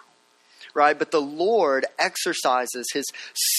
right? 0.73 0.97
But 0.97 1.11
the 1.11 1.21
Lord 1.21 1.85
exercises 1.99 2.87
his 2.93 3.05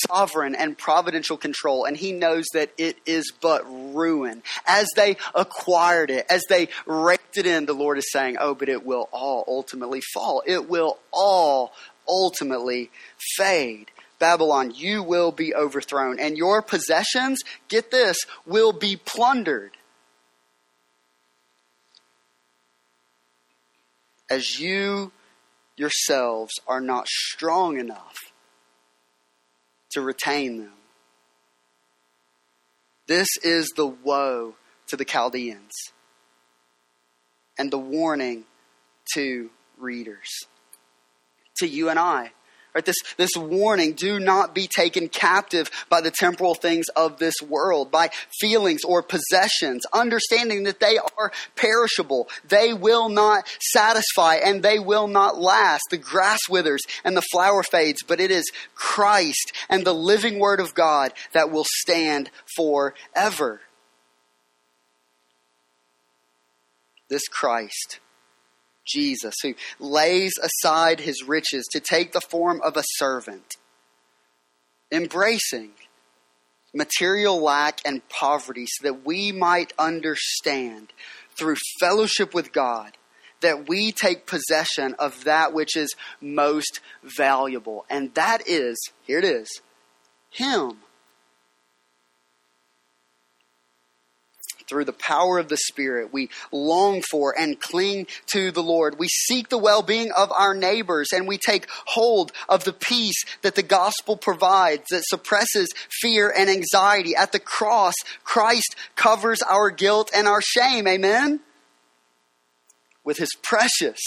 sovereign 0.07 0.55
and 0.55 0.77
providential 0.77 1.37
control, 1.37 1.85
and 1.85 1.97
he 1.97 2.13
knows 2.13 2.45
that 2.53 2.71
it 2.79 2.97
is 3.07 3.33
but 3.41 3.65
ruin. 3.95 4.43
As 4.67 4.89
they 4.97 5.17
acquired 5.35 6.11
it, 6.11 6.27
as 6.29 6.43
they 6.49 6.69
raked 6.87 7.37
it 7.37 7.47
in, 7.47 7.67
the 7.67 7.73
Lord 7.73 7.99
is 7.99 8.11
saying, 8.11 8.37
Oh, 8.41 8.55
but 8.55 8.69
it 8.69 8.85
will 8.85 9.09
all 9.13 9.45
ultimately 9.47 10.01
fall. 10.13 10.43
It 10.47 10.69
will 10.69 10.99
all 11.13 11.73
ultimately 12.09 12.91
fade. 13.37 13.91
Babylon, 14.19 14.73
you 14.75 15.03
will 15.03 15.33
be 15.33 15.55
overthrown, 15.55 16.19
and 16.19 16.37
your 16.37 16.63
possessions, 16.63 17.41
get 17.69 17.91
this, 17.91 18.17
will 18.47 18.73
be 18.73 18.97
plundered. 18.97 19.73
As 24.31 24.59
you 24.59 25.13
yourselves 25.77 26.53
are 26.67 26.81
not 26.81 27.09
strong 27.09 27.79
enough 27.79 28.17
to 29.91 30.01
retain 30.01 30.59
them. 30.59 30.73
This 33.07 33.29
is 33.43 33.73
the 33.77 33.87
woe 33.87 34.55
to 34.89 34.97
the 34.97 35.05
Chaldeans 35.05 35.73
and 37.59 37.71
the 37.71 37.79
warning 37.79 38.45
to 39.15 39.51
readers, 39.79 40.31
to 41.57 41.67
you 41.67 41.89
and 41.89 41.99
I. 41.99 42.33
Right, 42.75 42.85
this, 42.85 42.97
this 43.17 43.31
warning 43.37 43.93
do 43.93 44.19
not 44.19 44.53
be 44.53 44.67
taken 44.67 45.09
captive 45.09 45.71
by 45.89 46.01
the 46.01 46.11
temporal 46.11 46.57
things 46.57 46.87
of 46.97 47.19
this 47.19 47.37
world, 47.41 47.93
by 47.93 48.11
feelings 48.41 48.83
or 48.83 49.01
possessions, 49.01 49.87
understanding 49.93 50.65
that 50.65 50.81
they 50.81 50.99
are 50.99 51.31
perishable. 51.55 52.29
They 52.49 52.75
will 52.75 53.09
not 53.09 53.47
satisfy 53.61 54.37
and 54.45 54.61
they 54.61 54.81
will 54.81 55.07
not 55.07 55.41
last. 55.41 55.85
The 55.91 55.99
grass 55.99 56.49
withers 56.49 56.83
and 57.05 57.17
the 57.17 57.23
flower 57.31 57.63
fades, 57.63 58.03
but 58.03 58.19
it 58.19 58.33
is 58.33 58.51
Christ 58.75 59.53
and 59.69 59.87
the 59.87 59.95
living 59.95 60.41
Word 60.41 60.59
of 60.59 60.75
God 60.75 61.13
that 61.33 61.53
will 61.53 61.67
stand 61.69 62.29
forever. 62.57 63.61
This 67.09 67.29
Christ 67.29 68.01
Jesus, 68.87 69.35
who 69.43 69.55
lays 69.79 70.33
aside 70.39 71.01
his 71.01 71.23
riches 71.23 71.67
to 71.73 71.81
take 71.81 72.13
the 72.13 72.21
form 72.21 72.61
of 72.63 72.77
a 72.77 72.85
servant, 72.97 73.57
embracing 74.93 75.73
material 76.75 77.41
lack 77.41 77.81
and 77.85 78.07
poverty 78.09 78.67
so 78.67 78.89
that 78.89 79.07
we 79.07 79.33
might 79.33 79.73
understand 79.79 80.93
through 81.37 81.57
fellowship 81.81 82.35
with 82.35 82.53
God 82.53 82.97
that 83.41 83.69
we 83.69 83.93
take 83.93 84.27
possession 84.27 84.95
of 84.99 85.25
that 85.25 85.53
which 85.53 85.77
is 85.77 85.95
most 86.21 86.81
valuable. 87.03 87.85
And 87.91 88.15
that 88.15 88.49
is, 88.49 88.77
here 89.07 89.19
it 89.19 89.25
is, 89.25 89.61
Him. 90.31 90.79
Through 94.69 94.85
the 94.85 94.93
power 94.93 95.39
of 95.39 95.49
the 95.49 95.57
Spirit, 95.57 96.13
we 96.13 96.31
long 96.53 97.03
for 97.03 97.39
and 97.39 97.61
cling 97.61 98.07
to 98.33 98.51
the 98.51 98.63
Lord. 98.63 98.99
We 98.99 99.09
seek 99.09 99.49
the 99.49 99.59
well 99.59 99.83
being 99.83 100.13
of 100.13 100.33
our 100.33 100.55
neighbors 100.55 101.09
and 101.13 101.29
we 101.29 101.39
take 101.39 101.67
hold 101.87 102.33
of 102.49 102.65
the 102.65 102.73
peace 102.73 103.23
that 103.43 103.55
the 103.55 103.63
gospel 103.63 104.17
provides 104.17 104.85
that 104.91 105.05
suppresses 105.07 105.69
fear 106.01 106.33
and 106.37 106.49
anxiety. 106.49 107.15
At 107.17 107.33
the 107.33 107.39
cross, 107.39 107.95
Christ 108.23 108.77
covers 108.97 109.43
our 109.43 109.71
guilt 109.71 110.11
and 110.15 110.27
our 110.27 110.41
shame. 110.43 110.87
Amen? 110.87 111.41
With 113.05 113.19
his 113.19 113.31
precious 113.43 114.01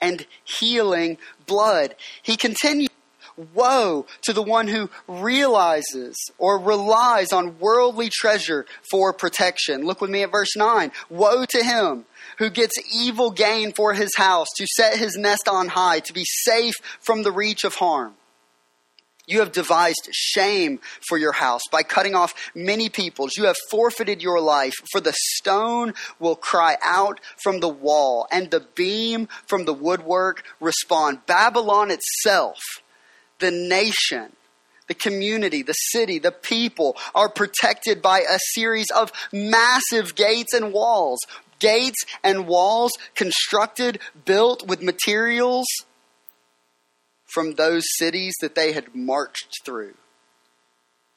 and 0.00 0.26
healing 0.44 1.18
blood. 1.46 1.94
He 2.22 2.36
continues 2.36 2.88
Woe 3.54 4.06
to 4.22 4.32
the 4.32 4.42
one 4.42 4.68
who 4.68 4.90
realizes 5.06 6.16
or 6.38 6.58
relies 6.58 7.32
on 7.32 7.58
worldly 7.58 8.08
treasure 8.10 8.66
for 8.90 9.12
protection. 9.12 9.84
Look 9.84 10.00
with 10.00 10.10
me 10.10 10.22
at 10.22 10.32
verse 10.32 10.56
9. 10.56 10.90
Woe 11.10 11.44
to 11.44 11.62
him 11.62 12.06
who 12.38 12.50
gets 12.50 12.74
evil 12.94 13.30
gain 13.30 13.72
for 13.72 13.94
his 13.94 14.10
house, 14.16 14.48
to 14.56 14.66
set 14.66 14.98
his 14.98 15.16
nest 15.16 15.48
on 15.48 15.68
high, 15.68 16.00
to 16.00 16.12
be 16.12 16.24
safe 16.24 16.74
from 17.00 17.22
the 17.22 17.32
reach 17.32 17.64
of 17.64 17.74
harm. 17.76 18.14
You 19.26 19.40
have 19.40 19.50
devised 19.50 20.08
shame 20.12 20.78
for 21.08 21.18
your 21.18 21.32
house 21.32 21.62
by 21.72 21.82
cutting 21.82 22.14
off 22.14 22.32
many 22.54 22.88
peoples. 22.88 23.32
You 23.36 23.44
have 23.46 23.56
forfeited 23.70 24.22
your 24.22 24.40
life, 24.40 24.74
for 24.92 25.00
the 25.00 25.14
stone 25.34 25.94
will 26.20 26.36
cry 26.36 26.76
out 26.82 27.20
from 27.42 27.58
the 27.58 27.68
wall, 27.68 28.28
and 28.30 28.50
the 28.50 28.64
beam 28.76 29.28
from 29.46 29.64
the 29.64 29.74
woodwork 29.74 30.44
respond. 30.60 31.26
Babylon 31.26 31.90
itself 31.90 32.58
the 33.38 33.50
nation, 33.50 34.32
the 34.88 34.94
community, 34.94 35.62
the 35.62 35.72
city, 35.72 36.18
the 36.18 36.32
people 36.32 36.96
are 37.14 37.28
protected 37.28 38.00
by 38.00 38.20
a 38.20 38.38
series 38.54 38.90
of 38.90 39.12
massive 39.32 40.14
gates 40.14 40.52
and 40.52 40.72
walls. 40.72 41.18
Gates 41.58 42.04
and 42.22 42.46
walls 42.46 42.92
constructed, 43.14 43.98
built 44.24 44.66
with 44.66 44.82
materials 44.82 45.66
from 47.24 47.54
those 47.54 47.84
cities 47.96 48.34
that 48.40 48.54
they 48.54 48.72
had 48.72 48.94
marched 48.94 49.64
through, 49.64 49.94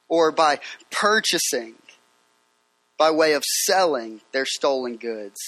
or 0.08 0.32
by 0.32 0.58
purchasing 0.90 1.74
by 2.98 3.10
way 3.10 3.32
of 3.32 3.42
selling 3.44 4.20
their 4.32 4.44
stolen 4.44 4.96
goods. 4.96 5.38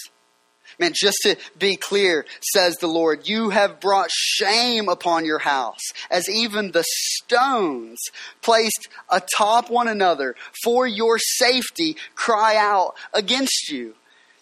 Man, 0.79 0.93
just 0.95 1.17
to 1.23 1.37
be 1.57 1.75
clear, 1.75 2.25
says 2.53 2.75
the 2.75 2.87
Lord, 2.87 3.27
you 3.27 3.49
have 3.49 3.79
brought 3.79 4.09
shame 4.11 4.89
upon 4.89 5.25
your 5.25 5.39
house, 5.39 5.81
as 6.09 6.29
even 6.29 6.71
the 6.71 6.83
stones 6.87 7.99
placed 8.41 8.87
atop 9.09 9.69
one 9.69 9.87
another 9.87 10.35
for 10.63 10.87
your 10.87 11.17
safety 11.19 11.95
cry 12.15 12.55
out 12.57 12.95
against 13.13 13.69
you. 13.69 13.95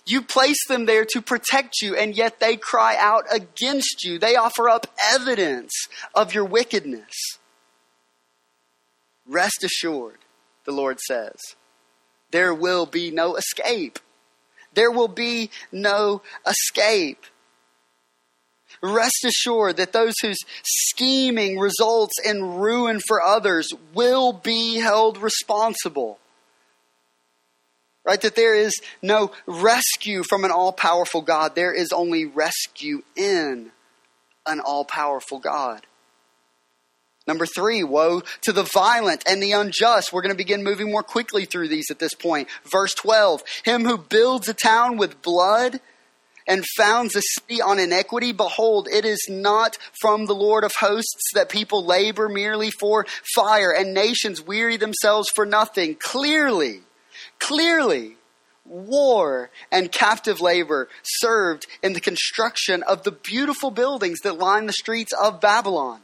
You 0.06 0.22
place 0.22 0.66
them 0.68 0.86
there 0.86 1.06
to 1.14 1.22
protect 1.22 1.82
you, 1.82 1.96
and 1.96 2.16
yet 2.16 2.40
they 2.40 2.58
cry 2.58 2.96
out 2.98 3.26
against 3.32 4.04
you. 4.04 4.18
They 4.18 4.36
offer 4.36 4.68
up 4.68 4.88
evidence 5.14 5.72
of 6.16 6.34
your 6.34 6.46
wickedness. 6.46 7.14
Rest 9.28 9.64
assured, 9.64 10.18
the 10.66 10.72
Lord 10.72 11.00
says, 11.00 11.38
there 12.32 12.54
will 12.54 12.86
be 12.86 13.12
no 13.12 13.36
escape. 13.36 14.00
There 14.74 14.92
will 14.92 15.08
be 15.08 15.50
no 15.72 16.22
escape. 16.48 17.26
Rest 18.82 19.26
assured 19.26 19.78
that 19.78 19.94
those 19.94 20.14
whose 20.22 20.40
scheming 20.64 21.60
results 21.60 22.16
in 22.24 22.56
ruin 22.56 23.00
for 23.00 23.22
others 23.22 23.72
will 23.94 24.34
be 24.34 24.80
held 24.80 25.18
responsible. 25.18 26.20
Right? 28.04 28.20
That 28.22 28.36
there 28.36 28.56
is 28.56 28.74
no 29.02 29.32
rescue 29.46 30.24
from 30.24 30.44
an 30.44 30.52
all 30.52 30.72
powerful 30.72 31.22
God. 31.22 31.54
There 31.54 31.74
is 31.74 31.92
only 31.92 32.26
rescue 32.26 33.04
in 33.16 33.72
an 34.48 34.60
all 34.60 34.86
powerful 34.86 35.38
God. 35.38 35.86
Number 37.28 37.46
three, 37.46 37.84
woe 37.84 38.24
to 38.42 38.52
the 38.52 38.64
violent 38.64 39.24
and 39.28 39.42
the 39.42 39.52
unjust. 39.52 40.12
We're 40.12 40.24
going 40.24 40.34
to 40.34 40.38
begin 40.38 40.64
moving 40.64 40.92
more 40.92 41.04
quickly 41.04 41.46
through 41.46 41.68
these 41.68 41.92
at 41.92 42.00
this 42.00 42.14
point. 42.14 42.48
Verse 42.64 42.94
12 42.96 43.44
Him 43.64 43.86
who 43.86 43.98
builds 43.98 44.50
a 44.50 44.54
town 44.54 44.98
with 44.98 45.22
blood 45.22 45.80
and 46.48 46.66
founds 46.76 47.16
a 47.16 47.22
city 47.22 47.62
on 47.62 47.78
iniquity, 47.80 48.32
behold, 48.32 48.88
it 48.92 49.06
is 49.06 49.28
not 49.30 49.78
from 50.02 50.26
the 50.26 50.34
Lord 50.34 50.64
of 50.64 50.74
hosts 50.80 51.32
that 51.36 51.50
people 51.50 51.86
labor 51.86 52.28
merely 52.28 52.72
for 52.72 53.06
fire 53.36 53.72
and 53.72 53.94
nations 53.94 54.42
weary 54.42 54.78
themselves 54.78 55.30
for 55.36 55.46
nothing. 55.46 55.96
Clearly, 55.96 56.82
clearly, 57.40 58.16
war 58.66 59.52
and 59.72 59.92
captive 59.92 60.42
labor 60.42 60.90
served 61.04 61.68
in 61.84 61.94
the 61.94 62.02
construction 62.02 62.82
of 62.84 63.04
the 63.04 63.12
beautiful 63.12 63.70
buildings 63.70 64.20
that 64.24 64.40
line 64.40 64.66
the 64.66 64.74
streets 64.74 65.14
of 65.14 65.40
Babylon. 65.40 66.02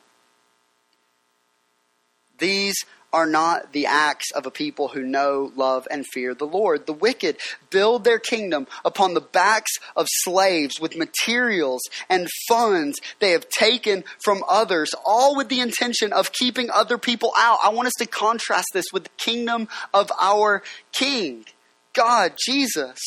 These 2.38 2.76
are 3.14 3.26
not 3.26 3.72
the 3.72 3.86
acts 3.86 4.32
of 4.32 4.46
a 4.46 4.52
people 4.52 4.90
who 4.90 5.02
know, 5.02 5.52
love, 5.56 5.88
and 5.90 6.06
fear 6.14 6.34
the 6.34 6.46
Lord. 6.46 6.86
The 6.86 6.94
wicked 6.94 7.38
build 7.70 8.04
their 8.04 8.20
kingdom 8.20 8.68
upon 8.84 9.14
the 9.14 9.22
backs 9.22 9.72
of 9.96 10.08
slaves 10.10 10.80
with 10.80 10.98
materials 10.98 11.82
and 12.10 12.28
funds 12.50 13.00
they 13.20 13.32
have 13.32 13.48
taken 13.50 14.04
from 14.24 14.44
others, 14.50 14.92
all 15.06 15.38
with 15.38 15.48
the 15.48 15.62
intention 15.62 16.12
of 16.12 16.34
keeping 16.34 16.70
other 16.70 16.98
people 16.98 17.32
out. 17.38 17.60
I 17.64 17.70
want 17.70 17.88
us 17.88 17.94
to 18.00 18.06
contrast 18.06 18.68
this 18.74 18.86
with 18.92 19.06
the 19.06 19.10
kingdom 19.18 19.70
of 19.94 20.12
our 20.20 20.62
King, 20.92 21.46
God, 21.94 22.34
Jesus, 22.46 23.00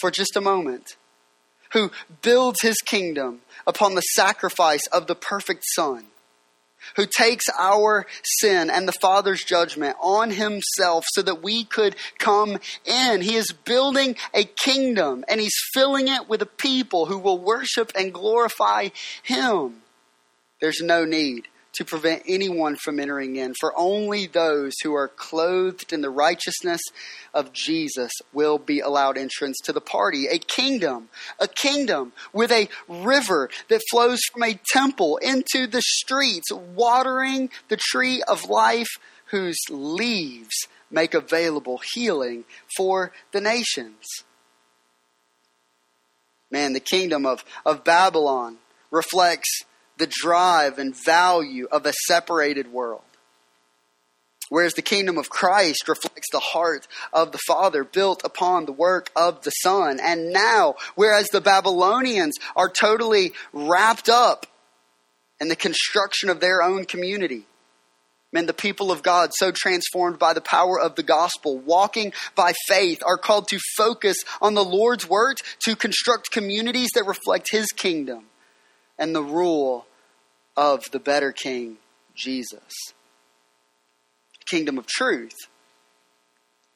for 0.00 0.10
just 0.10 0.36
a 0.36 0.40
moment, 0.40 0.96
who 1.72 1.90
builds 2.20 2.62
his 2.62 2.76
kingdom 2.84 3.40
upon 3.66 3.94
the 3.94 4.00
sacrifice 4.00 4.86
of 4.88 5.06
the 5.06 5.14
perfect 5.14 5.62
Son 5.74 6.06
who 6.94 7.06
takes 7.06 7.44
our 7.58 8.06
sin 8.22 8.70
and 8.70 8.86
the 8.86 8.92
Father's 8.92 9.44
judgment 9.44 9.96
on 10.00 10.30
himself 10.30 11.04
so 11.08 11.22
that 11.22 11.42
we 11.42 11.64
could 11.64 11.96
come 12.18 12.58
in. 12.84 13.20
He 13.20 13.34
is 13.34 13.52
building 13.64 14.16
a 14.32 14.44
kingdom 14.44 15.24
and 15.28 15.40
he's 15.40 15.56
filling 15.74 16.08
it 16.08 16.28
with 16.28 16.42
a 16.42 16.46
people 16.46 17.06
who 17.06 17.18
will 17.18 17.38
worship 17.38 17.92
and 17.98 18.12
glorify 18.12 18.88
him. 19.22 19.82
There's 20.60 20.80
no 20.80 21.04
need 21.04 21.48
to 21.76 21.84
prevent 21.84 22.22
anyone 22.26 22.76
from 22.76 22.98
entering 22.98 23.36
in, 23.36 23.54
for 23.60 23.72
only 23.76 24.26
those 24.26 24.74
who 24.82 24.94
are 24.94 25.08
clothed 25.08 25.92
in 25.92 26.00
the 26.00 26.10
righteousness 26.10 26.80
of 27.34 27.52
Jesus 27.52 28.10
will 28.32 28.58
be 28.58 28.80
allowed 28.80 29.18
entrance 29.18 29.58
to 29.64 29.72
the 29.72 29.80
party. 29.80 30.26
A 30.26 30.38
kingdom, 30.38 31.08
a 31.38 31.48
kingdom 31.48 32.12
with 32.32 32.50
a 32.50 32.68
river 32.88 33.50
that 33.68 33.82
flows 33.90 34.20
from 34.32 34.42
a 34.42 34.58
temple 34.72 35.18
into 35.18 35.66
the 35.66 35.82
streets, 35.82 36.50
watering 36.52 37.50
the 37.68 37.78
tree 37.78 38.22
of 38.22 38.48
life 38.48 38.98
whose 39.26 39.58
leaves 39.70 40.66
make 40.90 41.14
available 41.14 41.80
healing 41.94 42.44
for 42.76 43.12
the 43.32 43.40
nations. 43.40 44.24
Man, 46.50 46.72
the 46.72 46.80
kingdom 46.80 47.26
of, 47.26 47.44
of 47.64 47.84
Babylon 47.84 48.58
reflects 48.90 49.64
the 49.96 50.06
drive 50.06 50.78
and 50.78 50.94
value 51.04 51.66
of 51.70 51.86
a 51.86 51.92
separated 52.06 52.72
world. 52.72 53.02
Whereas 54.48 54.74
the 54.74 54.82
kingdom 54.82 55.18
of 55.18 55.28
Christ 55.28 55.88
reflects 55.88 56.28
the 56.30 56.38
heart 56.38 56.86
of 57.12 57.32
the 57.32 57.40
Father 57.46 57.82
built 57.82 58.22
upon 58.24 58.64
the 58.64 58.72
work 58.72 59.10
of 59.16 59.42
the 59.42 59.50
Son. 59.50 59.98
And 60.00 60.32
now, 60.32 60.76
whereas 60.94 61.26
the 61.28 61.40
Babylonians 61.40 62.36
are 62.54 62.68
totally 62.68 63.32
wrapped 63.52 64.08
up 64.08 64.46
in 65.40 65.48
the 65.48 65.56
construction 65.56 66.28
of 66.28 66.40
their 66.40 66.62
own 66.62 66.84
community, 66.84 67.42
men, 68.32 68.46
the 68.46 68.52
people 68.52 68.92
of 68.92 69.02
God, 69.02 69.30
so 69.34 69.50
transformed 69.50 70.18
by 70.18 70.32
the 70.32 70.40
power 70.40 70.78
of 70.78 70.94
the 70.94 71.02
gospel, 71.02 71.58
walking 71.58 72.12
by 72.36 72.52
faith, 72.68 73.02
are 73.04 73.18
called 73.18 73.48
to 73.48 73.58
focus 73.76 74.16
on 74.40 74.54
the 74.54 74.64
Lord's 74.64 75.08
words 75.08 75.42
to 75.64 75.74
construct 75.74 76.30
communities 76.30 76.90
that 76.94 77.04
reflect 77.04 77.50
His 77.50 77.66
kingdom 77.72 78.26
and 78.98 79.14
the 79.14 79.22
rule 79.22 79.86
of 80.56 80.90
the 80.90 80.98
better 80.98 81.32
King, 81.32 81.76
Jesus. 82.14 82.92
Kingdom 84.48 84.78
of 84.78 84.86
truth. 84.86 85.34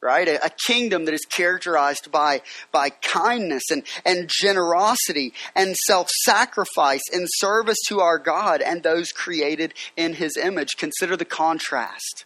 right? 0.02 0.26
A, 0.28 0.46
a, 0.46 0.50
kingdom 0.50 1.04
that 1.04 1.14
is 1.14 1.24
characterized 1.24 2.11
by, 2.11 2.42
by 2.72 2.90
kindness 2.90 3.62
and, 3.70 3.85
and 4.04 4.28
generosity 4.28 5.33
and 5.54 5.76
self 5.76 6.09
sacrifice 6.24 7.02
in 7.12 7.26
service 7.37 7.78
to 7.88 8.00
our 8.00 8.18
God 8.18 8.61
and 8.61 8.83
those 8.83 9.12
created 9.12 9.74
in 9.96 10.14
his 10.14 10.37
image. 10.37 10.76
Consider 10.76 11.16
the 11.16 11.24
contrast 11.24 12.24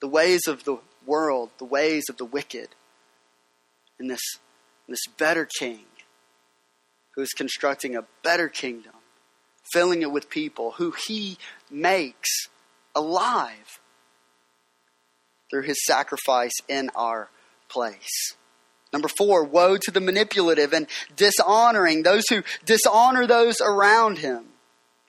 the 0.00 0.08
ways 0.08 0.46
of 0.46 0.64
the 0.64 0.78
world, 1.06 1.50
the 1.58 1.64
ways 1.64 2.04
of 2.10 2.18
the 2.18 2.24
wicked, 2.24 2.68
and 3.98 4.10
this, 4.10 4.20
this 4.88 5.06
better 5.16 5.48
king 5.58 5.84
who 7.14 7.22
is 7.22 7.30
constructing 7.30 7.96
a 7.96 8.04
better 8.22 8.48
kingdom, 8.48 8.92
filling 9.72 10.02
it 10.02 10.10
with 10.10 10.28
people 10.28 10.72
who 10.72 10.92
he 11.06 11.38
makes 11.70 12.48
alive 12.94 13.80
through 15.50 15.62
his 15.62 15.84
sacrifice 15.84 16.54
in 16.68 16.90
our 16.94 17.28
place. 17.68 18.34
Number 18.92 19.08
four, 19.08 19.44
woe 19.44 19.76
to 19.76 19.90
the 19.90 20.00
manipulative 20.00 20.72
and 20.72 20.86
dishonoring, 21.16 22.02
those 22.02 22.24
who 22.28 22.42
dishonor 22.64 23.26
those 23.26 23.60
around 23.60 24.18
him. 24.18 24.46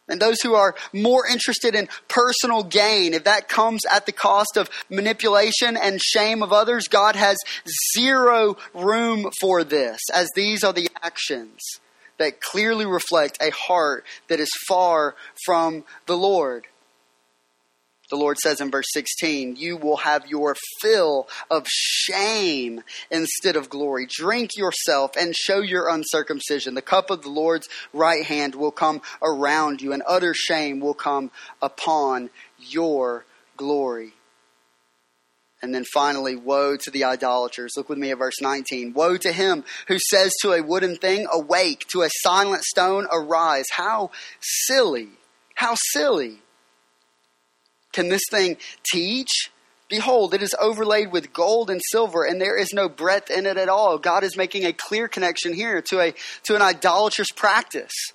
And 0.07 0.21
those 0.21 0.41
who 0.41 0.53
are 0.53 0.75
more 0.93 1.25
interested 1.25 1.73
in 1.73 1.89
personal 2.07 2.61
gain, 2.61 3.15
if 3.15 3.23
that 3.23 3.49
comes 3.49 3.81
at 3.91 4.05
the 4.05 4.11
cost 4.11 4.55
of 4.55 4.69
manipulation 4.87 5.75
and 5.75 5.99
shame 5.99 6.43
of 6.43 6.53
others, 6.53 6.87
God 6.87 7.15
has 7.15 7.37
zero 7.95 8.55
room 8.75 9.31
for 9.41 9.63
this, 9.63 9.99
as 10.13 10.29
these 10.35 10.63
are 10.63 10.73
the 10.73 10.89
actions 11.01 11.59
that 12.17 12.41
clearly 12.41 12.85
reflect 12.85 13.37
a 13.41 13.51
heart 13.51 14.05
that 14.27 14.39
is 14.39 14.49
far 14.67 15.15
from 15.45 15.83
the 16.05 16.17
Lord. 16.17 16.65
The 18.11 18.17
Lord 18.17 18.37
says 18.37 18.61
in 18.61 18.69
verse 18.69 18.85
16, 18.93 19.55
You 19.55 19.77
will 19.77 19.97
have 19.97 20.27
your 20.27 20.55
fill 20.79 21.27
of 21.49 21.65
shame 21.67 22.81
instead 23.09 23.55
of 23.55 23.69
glory. 23.69 24.07
Drink 24.07 24.51
yourself 24.55 25.15
and 25.17 25.35
show 25.35 25.59
your 25.59 25.89
uncircumcision. 25.89 26.75
The 26.75 26.81
cup 26.81 27.09
of 27.09 27.23
the 27.23 27.29
Lord's 27.29 27.67
right 27.93 28.23
hand 28.23 28.53
will 28.53 28.71
come 28.71 29.01
around 29.23 29.81
you, 29.81 29.91
and 29.91 30.03
utter 30.07 30.33
shame 30.35 30.79
will 30.79 30.93
come 30.93 31.31
upon 31.61 32.29
your 32.59 33.25
glory. 33.57 34.13
And 35.65 35.73
then 35.73 35.83
finally, 35.83 36.35
woe 36.35 36.77
to 36.77 36.91
the 36.91 37.05
idolaters. 37.05 37.73
Look 37.75 37.89
with 37.89 37.97
me 37.97 38.11
at 38.11 38.19
verse 38.19 38.39
19. 38.39 38.93
Woe 38.93 39.17
to 39.17 39.31
him 39.31 39.63
who 39.87 39.97
says 39.97 40.31
to 40.43 40.51
a 40.53 40.61
wooden 40.61 40.95
thing, 40.95 41.25
Awake, 41.33 41.87
to 41.87 42.03
a 42.03 42.09
silent 42.21 42.63
stone, 42.63 43.07
arise. 43.11 43.65
How 43.71 44.11
silly! 44.41 45.09
How 45.55 45.73
silly! 45.73 46.37
Can 47.93 48.09
this 48.09 48.21
thing 48.29 48.57
teach? 48.91 49.49
Behold, 49.89 50.35
it 50.35 50.43
is 50.43 50.55
overlaid 50.61 51.11
with 51.11 51.33
gold 51.33 51.71
and 51.71 51.81
silver, 51.89 52.25
and 52.25 52.39
there 52.39 52.55
is 52.55 52.71
no 52.71 52.87
breadth 52.87 53.31
in 53.31 53.47
it 53.47 53.57
at 53.57 53.67
all. 53.67 53.97
God 53.97 54.23
is 54.23 54.37
making 54.37 54.67
a 54.67 54.73
clear 54.73 55.07
connection 55.07 55.51
here 55.51 55.81
to, 55.89 55.99
a, 55.99 56.13
to 56.43 56.55
an 56.55 56.61
idolatrous 56.61 57.31
practice 57.35 58.13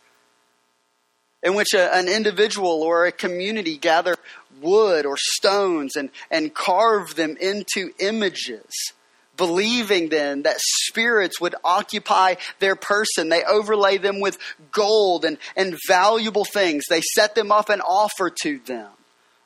in 1.43 1.57
which 1.57 1.75
a, 1.75 1.93
an 1.97 2.07
individual 2.07 2.83
or 2.85 3.07
a 3.07 3.13
community 3.13 3.77
gather 3.77 4.15
wood 4.61 5.07
or 5.07 5.17
stones 5.17 5.97
and, 5.97 6.11
and 6.31 6.55
carve 6.55 7.15
them 7.15 7.37
into 7.41 7.91
images, 7.99 8.93
believing 9.37 10.09
then 10.09 10.43
that 10.43 10.59
spirits 10.59 11.41
would 11.41 11.55
occupy 11.65 12.35
their 12.59 12.77
person. 12.77 13.29
They 13.29 13.45
overlay 13.45 13.99
them 13.99 14.21
with 14.21 14.39
gold 14.73 15.25
and, 15.25 15.39
and 15.57 15.77
valuable 15.89 16.45
things, 16.45 16.85
they 16.89 17.01
set 17.15 17.35
them 17.35 17.51
up 17.53 17.69
and 17.69 17.83
offer 17.83 18.31
to 18.43 18.59
them 18.59 18.91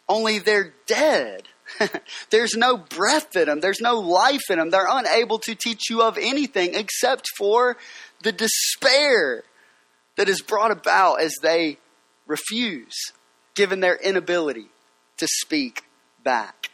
only 0.09 0.39
they're 0.39 0.75
dead. 0.87 1.45
There's 2.31 2.55
no 2.55 2.77
breath 2.77 3.35
in 3.37 3.47
them. 3.47 3.61
There's 3.61 3.81
no 3.81 3.99
life 3.99 4.51
in 4.51 4.59
them. 4.59 4.71
They're 4.71 4.87
unable 4.89 5.39
to 5.41 5.55
teach 5.55 5.89
you 5.89 6.03
of 6.03 6.19
anything 6.19 6.75
except 6.75 7.27
for 7.39 7.77
the 8.23 8.33
despair 8.33 9.45
that 10.17 10.29
is 10.29 10.43
brought 10.43 10.71
about 10.71 11.21
as 11.21 11.35
they 11.43 11.79
refuse, 12.27 12.95
given 13.55 13.81
their 13.81 13.97
inability 13.97 14.69
to 15.19 15.27
speak 15.29 15.85
back. 16.23 16.71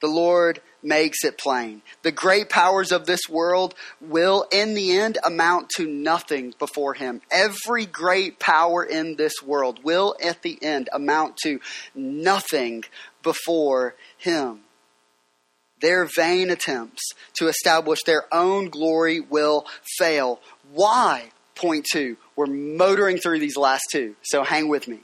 The 0.00 0.08
Lord 0.08 0.60
makes 0.82 1.24
it 1.24 1.38
plain. 1.38 1.80
The 2.02 2.12
great 2.12 2.50
powers 2.50 2.92
of 2.92 3.06
this 3.06 3.22
world 3.28 3.74
will, 4.02 4.46
in 4.52 4.74
the 4.74 4.98
end, 4.98 5.16
amount 5.24 5.70
to 5.76 5.86
nothing 5.86 6.52
before 6.58 6.92
Him. 6.92 7.22
Every 7.30 7.86
great 7.86 8.38
power 8.38 8.84
in 8.84 9.16
this 9.16 9.32
world 9.42 9.82
will, 9.82 10.14
at 10.22 10.42
the 10.42 10.58
end, 10.62 10.90
amount 10.92 11.38
to 11.38 11.58
nothing 11.94 12.84
before 13.22 13.94
Him. 14.18 14.60
Their 15.80 16.04
vain 16.04 16.50
attempts 16.50 17.02
to 17.38 17.48
establish 17.48 18.02
their 18.02 18.24
own 18.32 18.68
glory 18.68 19.20
will 19.20 19.64
fail. 19.98 20.40
Why? 20.70 21.30
Point 21.54 21.86
two. 21.90 22.16
We're 22.36 22.46
motoring 22.46 23.18
through 23.18 23.38
these 23.38 23.56
last 23.56 23.84
two, 23.90 24.16
so 24.22 24.44
hang 24.44 24.68
with 24.68 24.86
me. 24.86 25.00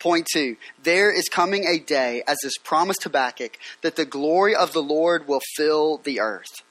Point 0.00 0.28
two, 0.32 0.56
there 0.82 1.10
is 1.10 1.28
coming 1.28 1.66
a 1.66 1.80
day, 1.80 2.22
as 2.28 2.36
is 2.44 2.56
promised 2.62 3.02
Habakkuk, 3.02 3.58
that 3.82 3.96
the 3.96 4.04
glory 4.04 4.54
of 4.54 4.72
the 4.72 4.82
Lord 4.82 5.26
will 5.26 5.40
fill 5.56 5.98
the 5.98 6.20
earth. 6.20 6.62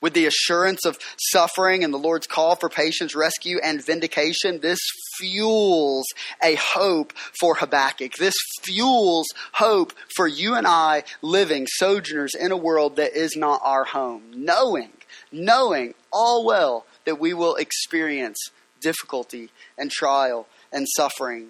With 0.00 0.12
the 0.12 0.26
assurance 0.26 0.84
of 0.84 0.98
suffering 1.16 1.82
and 1.82 1.94
the 1.94 1.98
Lord's 1.98 2.26
call 2.26 2.56
for 2.56 2.68
patience, 2.68 3.14
rescue, 3.14 3.58
and 3.62 3.82
vindication, 3.82 4.60
this 4.60 4.80
fuels 5.16 6.04
a 6.42 6.56
hope 6.56 7.14
for 7.40 7.54
Habakkuk. 7.54 8.16
This 8.16 8.34
fuels 8.62 9.28
hope 9.52 9.94
for 10.14 10.26
you 10.26 10.56
and 10.56 10.66
I 10.66 11.04
living 11.22 11.66
sojourners 11.66 12.34
in 12.34 12.52
a 12.52 12.56
world 12.56 12.96
that 12.96 13.16
is 13.16 13.34
not 13.36 13.62
our 13.64 13.84
home, 13.84 14.24
knowing, 14.34 14.90
knowing 15.32 15.94
all 16.12 16.44
well 16.44 16.84
that 17.06 17.20
we 17.20 17.32
will 17.32 17.54
experience 17.54 18.38
difficulty 18.82 19.48
and 19.78 19.90
trial 19.90 20.46
and 20.74 20.86
suffering. 20.96 21.48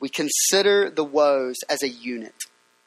We 0.00 0.08
consider 0.08 0.88
the 0.88 1.04
woes 1.04 1.56
as 1.68 1.82
a 1.82 1.88
unit. 1.88 2.34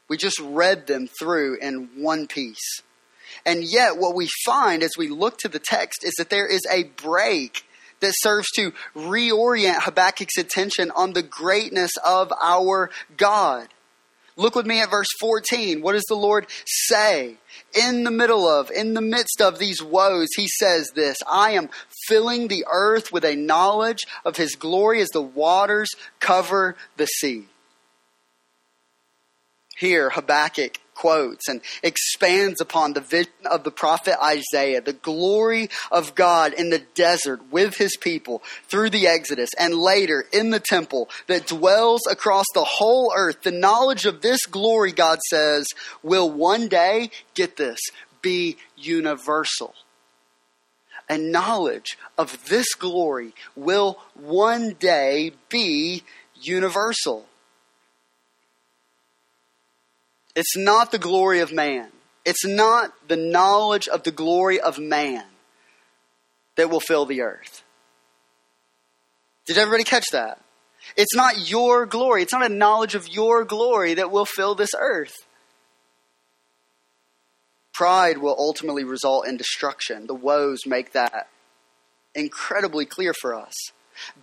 We 0.09 0.17
just 0.17 0.39
read 0.39 0.87
them 0.87 1.07
through 1.19 1.57
in 1.61 1.89
one 1.95 2.27
piece. 2.27 2.81
And 3.45 3.63
yet, 3.63 3.97
what 3.97 4.15
we 4.15 4.27
find 4.45 4.83
as 4.83 4.91
we 4.97 5.07
look 5.09 5.37
to 5.39 5.47
the 5.47 5.59
text 5.59 6.03
is 6.03 6.13
that 6.17 6.29
there 6.29 6.47
is 6.47 6.61
a 6.71 6.83
break 6.83 7.63
that 8.01 8.13
serves 8.17 8.47
to 8.55 8.73
reorient 8.95 9.83
Habakkuk's 9.83 10.37
attention 10.37 10.91
on 10.91 11.13
the 11.13 11.23
greatness 11.23 11.91
of 12.05 12.33
our 12.41 12.89
God. 13.15 13.67
Look 14.41 14.55
with 14.55 14.65
me 14.65 14.81
at 14.81 14.89
verse 14.89 15.07
14. 15.19 15.81
What 15.81 15.93
does 15.93 16.05
the 16.07 16.15
Lord 16.15 16.47
say? 16.65 17.35
In 17.75 18.03
the 18.03 18.11
middle 18.11 18.49
of, 18.49 18.71
in 18.71 18.95
the 18.95 19.01
midst 19.01 19.39
of 19.39 19.59
these 19.59 19.83
woes, 19.83 20.29
he 20.35 20.47
says 20.47 20.89
this 20.95 21.17
I 21.31 21.51
am 21.51 21.69
filling 22.07 22.47
the 22.47 22.65
earth 22.71 23.13
with 23.13 23.23
a 23.23 23.35
knowledge 23.35 23.99
of 24.25 24.37
his 24.37 24.55
glory 24.55 24.99
as 24.99 25.09
the 25.09 25.21
waters 25.21 25.91
cover 26.19 26.75
the 26.97 27.05
sea. 27.05 27.45
Here, 29.77 30.09
Habakkuk 30.09 30.79
quotes 31.01 31.49
and 31.49 31.61
expands 31.81 32.61
upon 32.61 32.93
the 32.93 33.01
vision 33.01 33.31
of 33.49 33.63
the 33.63 33.71
prophet 33.71 34.15
Isaiah, 34.23 34.81
the 34.81 34.93
glory 34.93 35.67
of 35.91 36.13
God 36.13 36.53
in 36.53 36.69
the 36.69 36.83
desert 36.93 37.41
with 37.49 37.77
his 37.77 37.97
people 37.97 38.43
through 38.67 38.91
the 38.91 39.07
Exodus 39.07 39.49
and 39.59 39.73
later 39.73 40.25
in 40.31 40.51
the 40.51 40.59
temple 40.59 41.09
that 41.25 41.47
dwells 41.47 42.01
across 42.05 42.45
the 42.53 42.63
whole 42.63 43.11
earth. 43.15 43.41
The 43.41 43.51
knowledge 43.51 44.05
of 44.05 44.21
this 44.21 44.45
glory, 44.45 44.91
God 44.91 45.17
says, 45.27 45.65
will 46.03 46.29
one 46.29 46.67
day, 46.67 47.09
get 47.33 47.57
this, 47.57 47.79
be 48.21 48.57
universal. 48.77 49.73
A 51.09 51.17
knowledge 51.17 51.97
of 52.15 52.47
this 52.47 52.75
glory 52.75 53.33
will 53.55 53.97
one 54.13 54.75
day 54.79 55.31
be 55.49 56.03
universal. 56.35 57.25
It's 60.35 60.55
not 60.55 60.91
the 60.91 60.99
glory 60.99 61.39
of 61.39 61.51
man. 61.51 61.89
It's 62.25 62.45
not 62.45 62.93
the 63.07 63.17
knowledge 63.17 63.87
of 63.87 64.03
the 64.03 64.11
glory 64.11 64.59
of 64.59 64.77
man 64.79 65.25
that 66.55 66.69
will 66.69 66.79
fill 66.79 67.05
the 67.05 67.21
earth. 67.21 67.63
Did 69.47 69.57
everybody 69.57 69.83
catch 69.83 70.05
that? 70.11 70.39
It's 70.95 71.15
not 71.15 71.49
your 71.49 71.85
glory. 71.85 72.21
It's 72.21 72.33
not 72.33 72.49
a 72.49 72.53
knowledge 72.53 72.95
of 72.95 73.07
your 73.07 73.43
glory 73.43 73.95
that 73.95 74.11
will 74.11 74.25
fill 74.25 74.55
this 74.55 74.71
earth. 74.77 75.13
Pride 77.73 78.17
will 78.17 78.35
ultimately 78.37 78.83
result 78.83 79.27
in 79.27 79.37
destruction. 79.37 80.07
The 80.07 80.15
woes 80.15 80.65
make 80.65 80.93
that 80.93 81.27
incredibly 82.13 82.85
clear 82.85 83.13
for 83.13 83.33
us. 83.33 83.53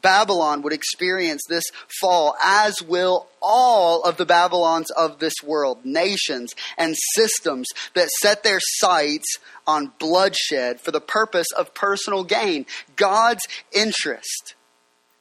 Babylon 0.02 0.62
would 0.62 0.72
experience 0.72 1.42
this 1.48 1.64
fall, 2.00 2.34
as 2.44 2.82
will 2.82 3.28
all 3.40 4.02
of 4.02 4.16
the 4.16 4.26
Babylons 4.26 4.90
of 4.90 5.18
this 5.18 5.34
world, 5.44 5.84
nations 5.84 6.54
and 6.76 6.96
systems 7.14 7.66
that 7.94 8.08
set 8.20 8.42
their 8.42 8.60
sights 8.60 9.38
on 9.66 9.92
bloodshed 9.98 10.80
for 10.80 10.90
the 10.90 11.00
purpose 11.00 11.48
of 11.56 11.74
personal 11.74 12.24
gain. 12.24 12.66
God's 12.96 13.46
interest 13.72 14.54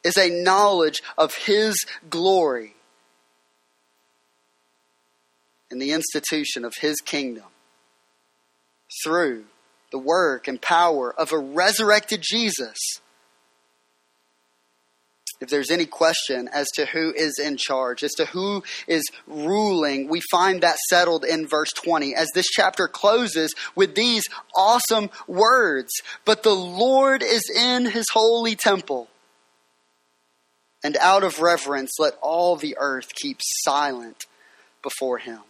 is 0.04 0.18
a 0.18 0.30
knowledge 0.30 1.02
of 1.18 1.36
His 1.36 1.86
glory. 2.10 2.74
in 5.70 5.80
the 5.80 5.92
institution 5.92 6.64
of 6.64 6.76
his 6.82 6.98
kingdom 7.02 7.46
through 9.04 9.46
the 9.92 9.98
work 9.98 10.48
and 10.48 10.62
power 10.62 11.14
of 11.14 11.32
a 11.32 11.38
resurrected 11.38 12.22
Jesus. 12.22 12.78
If 15.40 15.50
there's 15.50 15.70
any 15.70 15.86
question 15.86 16.50
as 16.52 16.68
to 16.76 16.86
who 16.88 17.14
is 17.16 17.38
in 17.38 17.58
charge, 17.58 18.04
as 18.04 18.14
to 18.14 18.26
who 18.26 18.64
is 18.88 19.04
ruling, 19.28 20.10
we 20.10 20.22
find 20.32 20.62
that 20.62 20.78
settled 20.90 21.24
in 21.24 21.48
verse 21.48 21.72
20 21.74 22.16
as 22.16 22.28
this 22.34 22.48
chapter 22.48 22.88
closes 22.88 23.54
with 23.76 23.94
these 23.94 24.24
awesome 24.56 25.12
words. 25.28 25.92
But 26.26 26.42
the 26.42 26.56
Lord 26.56 27.22
is 27.22 27.44
in 27.56 27.86
his 27.86 28.06
holy 28.12 28.56
temple. 28.56 29.10
And 30.84 30.98
out 30.98 31.24
of 31.24 31.40
reverence, 31.40 31.92
let 32.00 32.14
all 32.22 32.56
the 32.56 32.76
earth 32.80 33.14
keep 33.14 33.38
silent 33.42 34.26
before 34.82 35.20
him. 35.20 35.42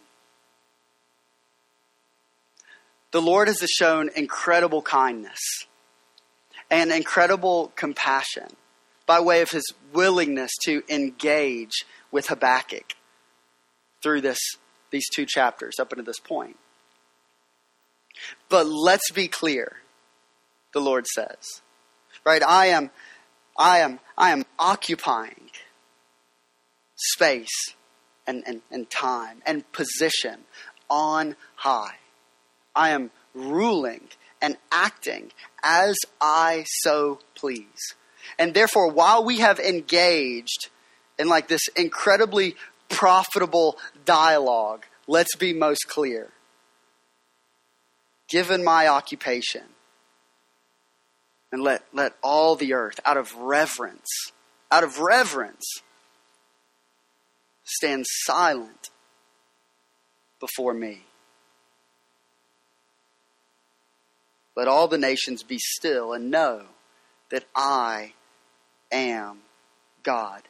The 3.10 3.22
Lord 3.22 3.48
has 3.48 3.58
shown 3.70 4.10
incredible 4.14 4.82
kindness 4.82 5.40
and 6.70 6.92
incredible 6.92 7.72
compassion 7.74 8.48
by 9.08 9.18
way 9.18 9.40
of 9.40 9.50
his 9.50 9.64
willingness 9.92 10.50
to 10.64 10.82
engage 10.88 11.84
with 12.12 12.28
Habakkuk 12.28 12.94
through 14.02 14.20
this, 14.20 14.38
these 14.90 15.08
two 15.08 15.24
chapters 15.26 15.76
up 15.80 15.90
until 15.90 16.04
this 16.04 16.20
point. 16.20 16.56
But 18.50 18.66
let's 18.66 19.10
be 19.10 19.26
clear, 19.26 19.78
the 20.74 20.80
Lord 20.80 21.06
says. 21.06 21.62
Right? 22.24 22.42
I 22.42 22.66
am 22.66 22.90
I 23.56 23.78
am 23.78 23.98
I 24.16 24.30
am 24.30 24.44
occupying 24.58 25.50
space 26.94 27.74
and, 28.26 28.44
and, 28.46 28.60
and 28.70 28.90
time 28.90 29.42
and 29.46 29.70
position 29.72 30.44
on 30.90 31.36
high. 31.56 31.96
I 32.74 32.90
am 32.90 33.10
ruling 33.34 34.08
and 34.42 34.58
acting 34.70 35.32
as 35.62 35.96
I 36.20 36.64
so 36.66 37.20
please. 37.34 37.94
And 38.38 38.54
therefore, 38.54 38.90
while 38.90 39.24
we 39.24 39.38
have 39.38 39.60
engaged 39.60 40.68
in 41.18 41.28
like 41.28 41.48
this 41.48 41.68
incredibly 41.76 42.56
profitable 42.88 43.76
dialogue, 44.04 44.84
let's 45.06 45.36
be 45.36 45.52
most 45.52 45.86
clear. 45.88 46.28
Given 48.28 48.64
my 48.64 48.88
occupation, 48.88 49.62
and 51.50 51.62
let, 51.62 51.82
let 51.92 52.14
all 52.22 52.56
the 52.56 52.74
earth, 52.74 53.00
out 53.04 53.16
of 53.16 53.34
reverence, 53.34 54.06
out 54.70 54.84
of 54.84 54.98
reverence, 54.98 55.64
stand 57.64 58.04
silent 58.06 58.90
before 60.40 60.74
me. 60.74 61.04
Let 64.56 64.68
all 64.68 64.88
the 64.88 64.98
nations 64.98 65.42
be 65.42 65.58
still 65.58 66.12
and 66.12 66.30
know 66.30 66.64
that 67.30 67.44
I 67.54 68.14
am 68.90 69.38
God. 70.02 70.42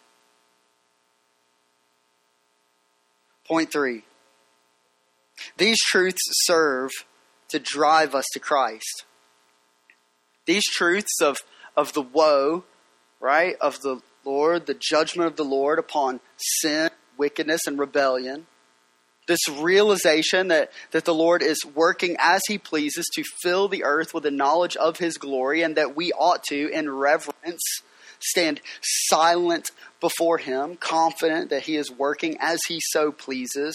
Point 3.47 3.73
three. 3.73 4.05
These 5.57 5.79
truths 5.79 6.21
serve 6.45 6.91
to 7.49 7.59
drive 7.59 8.15
us 8.15 8.25
to 8.33 8.41
Christ. 8.41 9.05
These 10.47 10.65
truths 10.67 11.21
of, 11.23 11.39
of 11.77 11.93
the 11.93 12.03
woe, 12.03 12.65
right, 13.21 13.57
of 13.61 13.81
the 13.81 14.01
Lord, 14.25 14.67
the 14.67 14.77
judgment 14.79 15.29
of 15.31 15.37
the 15.37 15.45
Lord 15.45 15.79
upon 15.79 16.21
sin, 16.37 16.91
wickedness, 17.17 17.63
and 17.67 17.79
rebellion 17.79 18.47
this 19.29 19.49
realization 19.49 20.49
that, 20.49 20.73
that 20.91 21.05
the 21.05 21.15
Lord 21.15 21.43
is 21.43 21.59
working 21.75 22.17
as 22.19 22.41
He 22.49 22.59
pleases 22.59 23.07
to 23.15 23.23
fill 23.43 23.69
the 23.69 23.85
earth 23.85 24.13
with 24.13 24.25
the 24.25 24.31
knowledge 24.33 24.75
of 24.75 24.99
His 24.99 25.19
glory, 25.19 25.63
and 25.63 25.77
that 25.77 25.95
we 25.95 26.11
ought 26.13 26.43
to, 26.45 26.69
in 26.71 26.91
reverence, 26.91 27.83
stand 28.21 28.61
silent 28.83 29.71
before 30.01 30.39
Him, 30.39 30.77
confident 30.77 31.51
that 31.51 31.65
He 31.65 31.77
is 31.77 31.91
working 31.91 32.37
as 32.41 32.61
He 32.69 32.81
so 32.81 33.13
pleases. 33.13 33.75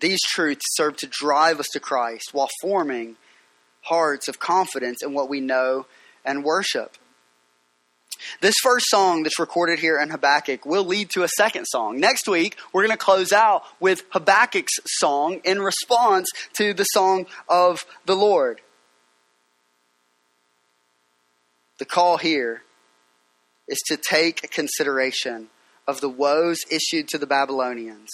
These 0.00 0.20
truths 0.22 0.64
serve 0.70 0.96
to 0.98 1.06
drive 1.06 1.60
us 1.60 1.68
to 1.72 1.80
Christ 1.80 2.30
while 2.32 2.48
forming 2.60 3.16
hearts 3.82 4.28
of 4.28 4.38
confidence 4.38 5.02
in 5.02 5.12
what 5.12 5.28
we 5.28 5.40
know 5.40 5.86
and 6.24 6.44
worship. 6.44 6.96
This 8.40 8.54
first 8.62 8.86
song 8.88 9.22
that's 9.22 9.38
recorded 9.38 9.78
here 9.78 10.00
in 10.00 10.10
Habakkuk 10.10 10.64
will 10.64 10.84
lead 10.84 11.10
to 11.10 11.24
a 11.24 11.28
second 11.36 11.66
song. 11.66 11.98
Next 11.98 12.28
week, 12.28 12.56
we're 12.72 12.82
going 12.82 12.96
to 12.96 13.04
close 13.04 13.32
out 13.32 13.62
with 13.80 14.02
Habakkuk's 14.10 14.72
song 14.86 15.40
in 15.44 15.60
response 15.60 16.28
to 16.56 16.72
the 16.72 16.84
song 16.84 17.26
of 17.48 17.84
the 18.06 18.16
Lord. 18.16 18.60
The 21.78 21.84
call 21.84 22.18
here 22.18 22.62
is 23.68 23.78
to 23.88 23.96
take 23.96 24.50
consideration 24.50 25.48
of 25.86 26.00
the 26.00 26.08
woes 26.08 26.60
issued 26.70 27.08
to 27.08 27.18
the 27.18 27.26
Babylonians 27.26 28.10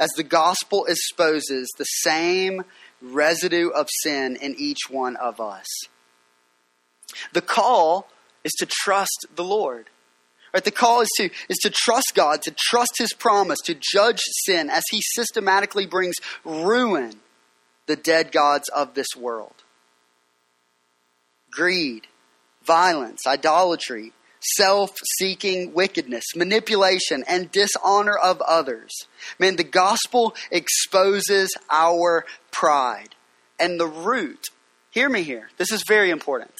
as 0.00 0.10
the 0.16 0.22
gospel 0.22 0.84
exposes 0.86 1.68
the 1.76 1.84
same 1.84 2.64
residue 3.00 3.68
of 3.68 3.88
sin 4.02 4.36
in 4.40 4.54
each 4.58 4.90
one 4.90 5.16
of 5.16 5.40
us. 5.40 5.66
The 7.32 7.42
call 7.42 8.08
is 8.44 8.52
to 8.58 8.66
trust 8.66 9.26
the 9.34 9.44
Lord. 9.44 9.90
Right? 10.52 10.64
The 10.64 10.70
call 10.70 11.00
is 11.02 11.10
to, 11.16 11.30
is 11.48 11.58
to 11.58 11.70
trust 11.70 12.12
God, 12.14 12.42
to 12.42 12.54
trust 12.56 12.94
His 12.98 13.12
promise, 13.12 13.58
to 13.64 13.74
judge 13.74 14.20
sin 14.46 14.70
as 14.70 14.82
He 14.90 15.00
systematically 15.02 15.86
brings 15.86 16.14
ruin 16.44 17.14
the 17.86 17.96
dead 17.96 18.32
gods 18.32 18.68
of 18.68 18.94
this 18.94 19.08
world. 19.16 19.64
Greed, 21.50 22.06
violence, 22.68 23.26
idolatry, 23.26 24.12
self 24.56 24.92
seeking 25.18 25.74
wickedness, 25.74 26.24
manipulation, 26.36 27.24
and 27.26 27.50
dishonor 27.50 28.16
of 28.16 28.40
others. 28.42 28.92
Man, 29.40 29.56
the 29.56 29.64
gospel 29.64 30.36
exposes 30.52 31.50
our 31.68 32.24
pride. 32.52 33.16
And 33.58 33.80
the 33.80 33.88
root, 33.88 34.44
hear 34.92 35.08
me 35.08 35.24
here, 35.24 35.50
this 35.56 35.72
is 35.72 35.82
very 35.88 36.10
important 36.10 36.54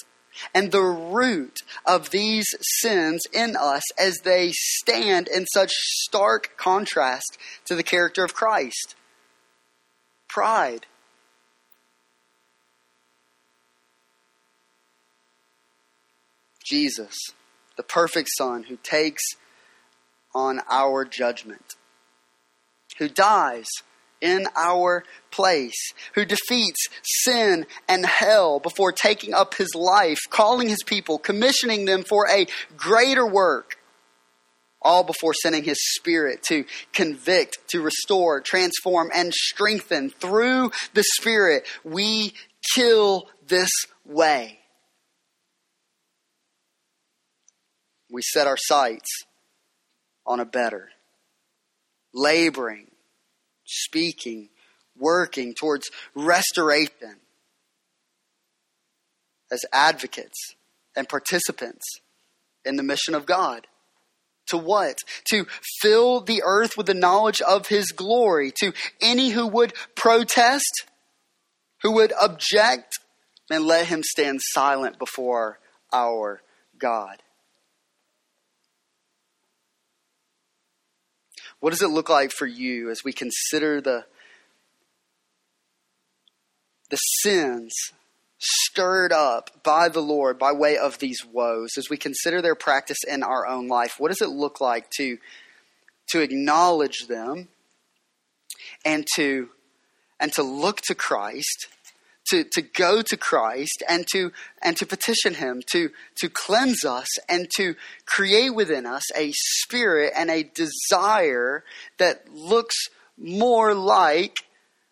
and 0.55 0.71
the 0.71 0.83
root 0.83 1.59
of 1.87 2.11
these 2.11 2.47
sins 2.61 3.23
in 3.33 3.57
us 3.57 3.83
as 3.99 4.19
they 4.25 4.51
stand 4.53 5.29
in 5.29 5.47
such 5.47 5.71
stark 5.73 6.57
contrast 6.57 7.39
to 7.65 7.75
the 7.75 7.83
character 7.83 8.25
of 8.25 8.35
Christ. 8.35 8.95
Pride. 10.29 10.87
Jesus, 16.69 17.15
the 17.77 17.83
perfect 17.83 18.29
Son 18.37 18.65
who 18.65 18.77
takes 18.83 19.23
on 20.35 20.61
our 20.71 21.05
judgment, 21.05 21.75
who 22.99 23.09
dies 23.09 23.69
in 24.21 24.47
our 24.57 25.05
place, 25.31 25.93
who 26.15 26.25
defeats 26.25 26.89
sin 27.03 27.67
and 27.89 28.05
hell 28.05 28.59
before 28.59 28.93
taking 28.93 29.33
up 29.33 29.55
his 29.55 29.75
life, 29.75 30.19
calling 30.31 30.69
his 30.69 30.83
people, 30.85 31.19
commissioning 31.19 31.85
them 31.85 32.03
for 32.03 32.29
a 32.29 32.47
greater 32.77 33.27
work, 33.27 33.77
all 34.83 35.05
before 35.05 35.35
sending 35.35 35.65
his 35.65 35.79
spirit 35.97 36.43
to 36.49 36.65
convict, 36.93 37.59
to 37.69 37.81
restore, 37.81 38.41
transform, 38.41 39.11
and 39.15 39.33
strengthen. 39.33 40.11
Through 40.11 40.73
the 40.95 41.05
spirit, 41.17 41.67
we 41.85 42.35
kill 42.75 43.29
this 43.47 43.71
way. 44.05 44.58
We 48.11 48.23
set 48.23 48.47
our 48.47 48.57
sights 48.57 49.25
on 50.27 50.41
a 50.41 50.45
better, 50.45 50.91
laboring, 52.13 52.91
speaking, 53.65 54.49
working 54.97 55.55
towards 55.55 55.91
restoration 56.15 57.21
as 59.51 59.65
advocates 59.73 60.55
and 60.97 61.09
participants 61.09 61.85
in 62.65 62.77
the 62.77 62.83
mission 62.83 63.15
of 63.15 63.27
God. 63.27 63.67
To 64.49 64.57
what? 64.57 64.99
To 65.31 65.47
fill 65.81 66.21
the 66.21 66.43
earth 66.45 66.77
with 66.77 66.87
the 66.87 66.95
knowledge 66.95 67.41
of 67.43 67.69
His 67.69 67.93
glory. 67.93 68.51
To 68.61 68.73
any 69.01 69.31
who 69.31 69.47
would 69.47 69.75
protest, 69.95 70.87
who 71.83 71.93
would 71.93 72.13
object, 72.21 72.99
and 73.51 73.65
let 73.65 73.87
him 73.87 74.03
stand 74.03 74.41
silent 74.43 74.99
before 74.99 75.59
our 75.93 76.43
God. 76.79 77.23
What 81.61 81.71
does 81.71 81.83
it 81.83 81.89
look 81.89 82.09
like 82.09 82.31
for 82.31 82.47
you 82.47 82.91
as 82.91 83.03
we 83.05 83.13
consider 83.13 83.81
the, 83.81 84.05
the 86.91 86.97
sins 86.97 87.73
stirred 88.39 89.13
up 89.13 89.63
by 89.65 89.89
the 89.89 90.01
Lord 90.01 90.39
by 90.39 90.53
way 90.53 90.77
of 90.77 90.99
these 90.99 91.25
woes, 91.25 91.71
as 91.77 91.91
we 91.91 91.97
consider 91.97 92.41
their 92.41 92.55
practice 92.55 92.99
in 93.07 93.23
our 93.23 93.47
own 93.47 93.67
life? 93.67 93.97
What 93.99 94.09
does 94.09 94.23
it 94.23 94.31
look 94.31 94.61
like 94.61 94.89
to, 94.99 95.19
to 96.11 96.21
acknowledge 96.21 97.07
them 97.09 97.49
and 98.85 99.07
to 99.17 99.51
and 100.21 100.33
to 100.33 100.43
look 100.43 100.81
to 100.83 100.95
Christ, 100.95 101.69
to, 102.31 102.45
to 102.45 102.63
go 102.63 103.03
to 103.03 103.17
Christ 103.17 103.83
and 103.89 104.07
to 104.13 104.33
and 104.63 104.77
to 104.77 104.87
petition 104.87 105.35
him 105.35 105.63
to 105.73 105.91
to 106.17 106.29
cleanse 106.29 106.85
us 106.85 107.09
and 107.29 107.49
to 107.57 107.75
create 108.07 108.51
within 108.51 108.87
us 108.87 109.03
a 109.17 109.33
spirit 109.33 110.13
and 110.17 110.31
a 110.31 110.43
desire 110.43 111.65
that 111.99 112.33
looks 112.33 112.77
more 113.17 113.75
like 113.75 114.37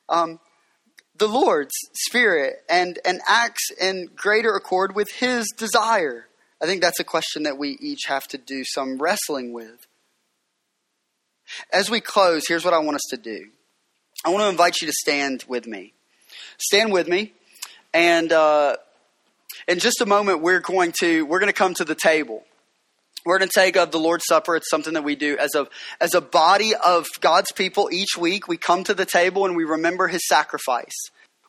um, 0.08 0.40
the 1.16 1.28
Lord's 1.28 1.74
spirit 1.94 2.62
and 2.68 2.98
and 3.04 3.20
acts 3.26 3.70
in 3.80 4.10
greater 4.14 4.54
accord 4.54 4.94
with 4.94 5.10
his 5.12 5.52
desire. 5.56 6.26
I 6.62 6.66
think 6.66 6.80
that's 6.80 7.00
a 7.00 7.04
question 7.04 7.42
that 7.42 7.58
we 7.58 7.76
each 7.80 8.04
have 8.06 8.26
to 8.28 8.38
do 8.38 8.64
some 8.64 8.98
wrestling 8.98 9.52
with. 9.52 9.86
As 11.72 11.90
we 11.90 12.00
close, 12.00 12.44
here's 12.48 12.64
what 12.64 12.74
I 12.74 12.78
want 12.78 12.96
us 12.96 13.04
to 13.10 13.16
do. 13.16 13.46
I 14.24 14.30
want 14.30 14.42
to 14.42 14.48
invite 14.48 14.80
you 14.80 14.86
to 14.86 14.92
stand 14.92 15.44
with 15.46 15.66
me. 15.66 15.92
Stand 16.58 16.92
with 16.92 17.08
me, 17.08 17.32
and 17.92 18.32
uh, 18.32 18.76
in 19.68 19.78
just 19.78 20.00
a 20.00 20.06
moment, 20.06 20.42
we're 20.42 20.60
going 20.60 20.92
to 21.00 21.24
we're 21.26 21.40
going 21.40 21.52
to 21.52 21.58
come 21.58 21.74
to 21.74 21.84
the 21.84 21.94
table. 21.94 22.44
We're 23.24 23.38
going 23.38 23.48
to 23.48 23.60
take 23.60 23.76
of 23.76 23.90
the 23.90 23.98
Lord's 23.98 24.24
Supper. 24.28 24.54
It's 24.54 24.70
something 24.70 24.94
that 24.94 25.02
we 25.02 25.16
do 25.16 25.36
as 25.38 25.54
a 25.56 25.66
as 26.00 26.14
a 26.14 26.20
body 26.20 26.74
of 26.74 27.06
God's 27.20 27.50
people. 27.52 27.88
Each 27.92 28.16
week, 28.16 28.46
we 28.46 28.56
come 28.56 28.84
to 28.84 28.94
the 28.94 29.04
table 29.04 29.44
and 29.44 29.56
we 29.56 29.64
remember 29.64 30.06
His 30.06 30.26
sacrifice. 30.28 30.94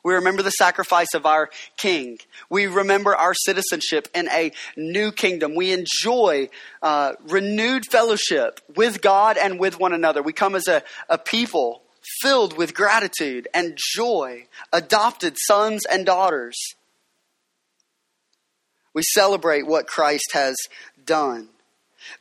We 0.03 0.13
remember 0.13 0.41
the 0.41 0.51
sacrifice 0.51 1.13
of 1.13 1.25
our 1.25 1.49
King. 1.75 2.17
We 2.49 2.67
remember 2.67 3.15
our 3.15 3.33
citizenship 3.33 4.07
in 4.15 4.29
a 4.29 4.53
new 4.77 5.11
kingdom. 5.11 5.53
We 5.53 5.73
enjoy 5.73 6.49
uh, 6.81 7.13
renewed 7.27 7.85
fellowship 7.85 8.61
with 8.75 9.01
God 9.01 9.37
and 9.37 9.59
with 9.59 9.79
one 9.79 9.93
another. 9.93 10.23
We 10.23 10.33
come 10.33 10.55
as 10.55 10.67
a, 10.67 10.81
a 11.09 11.17
people 11.17 11.81
filled 12.21 12.57
with 12.57 12.73
gratitude 12.73 13.47
and 13.53 13.77
joy, 13.95 14.47
adopted 14.71 15.35
sons 15.37 15.85
and 15.85 16.05
daughters. 16.05 16.57
We 18.93 19.03
celebrate 19.13 19.67
what 19.67 19.87
Christ 19.87 20.31
has 20.33 20.55
done. 21.05 21.49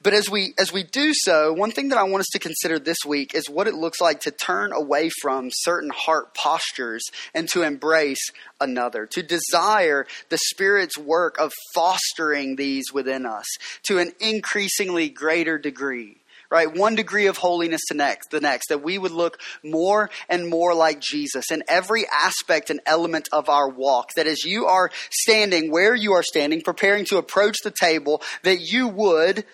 But 0.03 0.15
as 0.15 0.29
we 0.29 0.55
as 0.59 0.73
we 0.73 0.83
do 0.83 1.13
so, 1.15 1.53
one 1.53 1.71
thing 1.71 1.91
that 1.91 1.99
I 1.99 2.03
want 2.05 2.21
us 2.21 2.31
to 2.33 2.39
consider 2.39 2.79
this 2.79 2.99
week 3.07 3.35
is 3.35 3.49
what 3.49 3.69
it 3.69 3.75
looks 3.75 4.01
like 4.01 4.21
to 4.21 4.31
turn 4.31 4.73
away 4.73 5.11
from 5.23 5.49
certain 5.53 5.91
heart 5.91 6.35
postures 6.35 7.05
and 7.35 7.49
to 7.51 7.63
embrace 7.63 8.31
another, 8.61 9.07
to 9.07 9.23
desire 9.23 10.07
the 10.29 10.39
Spirit's 10.39 10.99
work 10.99 11.39
of 11.39 11.53
fostering 11.75 12.57
these 12.57 12.93
within 12.93 13.27
us 13.27 13.47
to 13.85 13.99
an 13.99 14.13
increasingly 14.21 15.09
greater 15.09 15.59
degree 15.59 16.19
right? 16.51 16.75
One 16.75 16.95
degree 16.95 17.27
of 17.27 17.37
holiness 17.37 17.83
to 17.89 17.95
next, 17.95 18.31
the 18.31 18.41
next, 18.41 18.69
that 18.69 18.83
we 18.83 18.99
would 18.99 19.13
look 19.13 19.41
more 19.63 20.11
and 20.29 20.49
more 20.49 20.75
like 20.75 21.01
Jesus 21.01 21.51
in 21.51 21.63
every 21.69 22.07
aspect 22.07 22.71
and 22.71 22.81
element 22.87 23.29
of 23.33 23.49
our 23.49 23.69
walk. 23.69 24.11
That 24.17 24.27
as 24.27 24.45
you 24.45 24.67
are 24.67 24.91
standing 25.11 25.71
where 25.71 25.95
you 25.95 26.13
are 26.13 26.23
standing, 26.23 26.63
preparing 26.63 27.05
to 27.07 27.19
approach 27.19 27.57
the 27.63 27.71
table, 27.73 28.23
that 28.43 28.61
you 28.61 28.89
would 28.89 29.45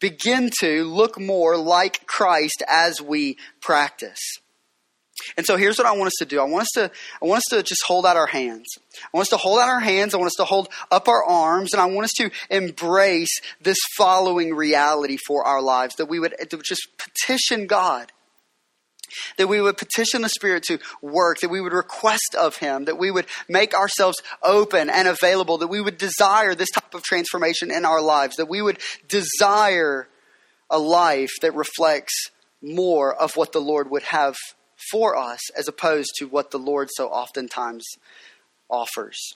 begin 0.00 0.50
to 0.60 0.84
look 0.84 1.18
more 1.18 1.56
like 1.56 2.06
Christ 2.06 2.62
as 2.68 3.00
we 3.00 3.38
practice. 3.60 4.20
And 5.36 5.46
so 5.46 5.56
here's 5.56 5.78
what 5.78 5.86
I 5.86 5.92
want 5.92 6.08
us 6.08 6.16
to 6.18 6.24
do. 6.26 6.40
I 6.40 6.44
want 6.44 6.62
us 6.62 6.68
to 6.74 6.90
I 7.22 7.26
want 7.26 7.38
us 7.38 7.44
to 7.50 7.62
just 7.62 7.82
hold 7.86 8.06
out 8.06 8.16
our 8.16 8.26
hands. 8.26 8.66
I 9.02 9.16
want 9.16 9.26
us 9.26 9.30
to 9.30 9.36
hold 9.36 9.58
out 9.60 9.68
our 9.68 9.80
hands. 9.80 10.14
I 10.14 10.18
want 10.18 10.28
us 10.28 10.36
to 10.36 10.44
hold 10.44 10.68
up 10.90 11.08
our 11.08 11.24
arms 11.24 11.72
and 11.72 11.80
I 11.80 11.86
want 11.86 12.04
us 12.04 12.12
to 12.18 12.30
embrace 12.50 13.40
this 13.60 13.78
following 13.96 14.54
reality 14.54 15.16
for 15.26 15.44
our 15.44 15.62
lives 15.62 15.96
that 15.96 16.06
we 16.06 16.18
would 16.18 16.34
just 16.64 16.86
petition 16.98 17.66
God 17.66 18.12
that 19.38 19.46
we 19.46 19.60
would 19.60 19.76
petition 19.76 20.22
the 20.22 20.28
Spirit 20.28 20.64
to 20.64 20.78
work, 21.00 21.38
that 21.40 21.48
we 21.48 21.60
would 21.60 21.72
request 21.72 22.34
of 22.38 22.56
Him, 22.56 22.84
that 22.84 22.98
we 22.98 23.10
would 23.10 23.26
make 23.48 23.74
ourselves 23.74 24.18
open 24.42 24.90
and 24.90 25.08
available, 25.08 25.58
that 25.58 25.68
we 25.68 25.80
would 25.80 25.98
desire 25.98 26.54
this 26.54 26.70
type 26.70 26.94
of 26.94 27.02
transformation 27.02 27.70
in 27.70 27.84
our 27.84 28.02
lives, 28.02 28.36
that 28.36 28.48
we 28.48 28.62
would 28.62 28.78
desire 29.08 30.08
a 30.70 30.78
life 30.78 31.32
that 31.42 31.54
reflects 31.54 32.30
more 32.62 33.14
of 33.14 33.36
what 33.36 33.52
the 33.52 33.60
Lord 33.60 33.90
would 33.90 34.02
have 34.02 34.34
for 34.90 35.16
us 35.16 35.40
as 35.50 35.68
opposed 35.68 36.10
to 36.18 36.26
what 36.26 36.50
the 36.50 36.58
Lord 36.58 36.88
so 36.92 37.08
oftentimes 37.08 37.84
offers. 38.68 39.34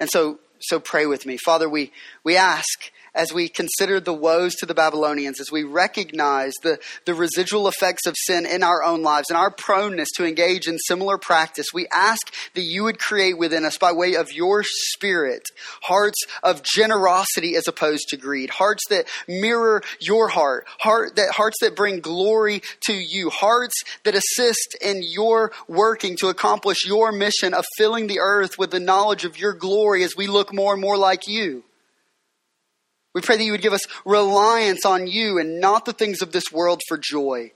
And 0.00 0.08
so, 0.10 0.38
so 0.58 0.80
pray 0.80 1.06
with 1.06 1.26
me. 1.26 1.36
Father, 1.36 1.68
we, 1.68 1.92
we 2.22 2.36
ask 2.36 2.90
as 3.14 3.32
we 3.32 3.48
consider 3.48 4.00
the 4.00 4.12
woes 4.12 4.54
to 4.56 4.66
the 4.66 4.74
Babylonians, 4.74 5.40
as 5.40 5.50
we 5.50 5.62
recognize 5.62 6.52
the, 6.62 6.78
the 7.04 7.14
residual 7.14 7.68
effects 7.68 8.06
of 8.06 8.14
sin 8.16 8.46
in 8.46 8.62
our 8.62 8.82
own 8.82 9.02
lives 9.02 9.30
and 9.30 9.36
our 9.36 9.50
proneness 9.50 10.08
to 10.16 10.26
engage 10.26 10.66
in 10.66 10.78
similar 10.78 11.18
practice, 11.18 11.66
we 11.72 11.86
ask 11.92 12.32
that 12.54 12.62
you 12.62 12.84
would 12.84 12.98
create 12.98 13.38
within 13.38 13.64
us, 13.64 13.78
by 13.78 13.92
way 13.92 14.14
of 14.14 14.32
your 14.32 14.62
spirit, 14.64 15.42
hearts 15.82 16.18
of 16.42 16.62
generosity 16.62 17.56
as 17.56 17.68
opposed 17.68 18.08
to 18.08 18.16
greed, 18.16 18.50
hearts 18.50 18.82
that 18.90 19.06
mirror 19.28 19.82
your 20.00 20.28
heart, 20.28 20.66
heart 20.80 21.16
that, 21.16 21.30
hearts 21.30 21.56
that 21.60 21.76
bring 21.76 22.00
glory 22.00 22.62
to 22.80 22.94
you, 22.94 23.30
hearts 23.30 23.74
that 24.04 24.14
assist 24.14 24.76
in 24.80 25.02
your 25.02 25.52
working 25.68 26.16
to 26.16 26.28
accomplish 26.28 26.86
your 26.86 27.12
mission 27.12 27.54
of 27.54 27.64
filling 27.76 28.06
the 28.06 28.20
earth 28.20 28.58
with 28.58 28.70
the 28.70 28.80
knowledge 28.80 29.24
of 29.24 29.38
your 29.38 29.52
glory 29.52 30.02
as 30.02 30.16
we 30.16 30.26
look 30.26 30.52
more 30.52 30.72
and 30.72 30.82
more 30.82 30.96
like 30.96 31.26
you. 31.26 31.62
We 33.14 33.20
pray 33.20 33.36
that 33.36 33.44
you 33.44 33.52
would 33.52 33.62
give 33.62 33.72
us 33.72 33.86
reliance 34.04 34.84
on 34.84 35.06
you 35.06 35.38
and 35.38 35.60
not 35.60 35.84
the 35.84 35.92
things 35.92 36.20
of 36.20 36.32
this 36.32 36.50
world 36.52 36.80
for 36.88 36.98
joy, 36.98 37.52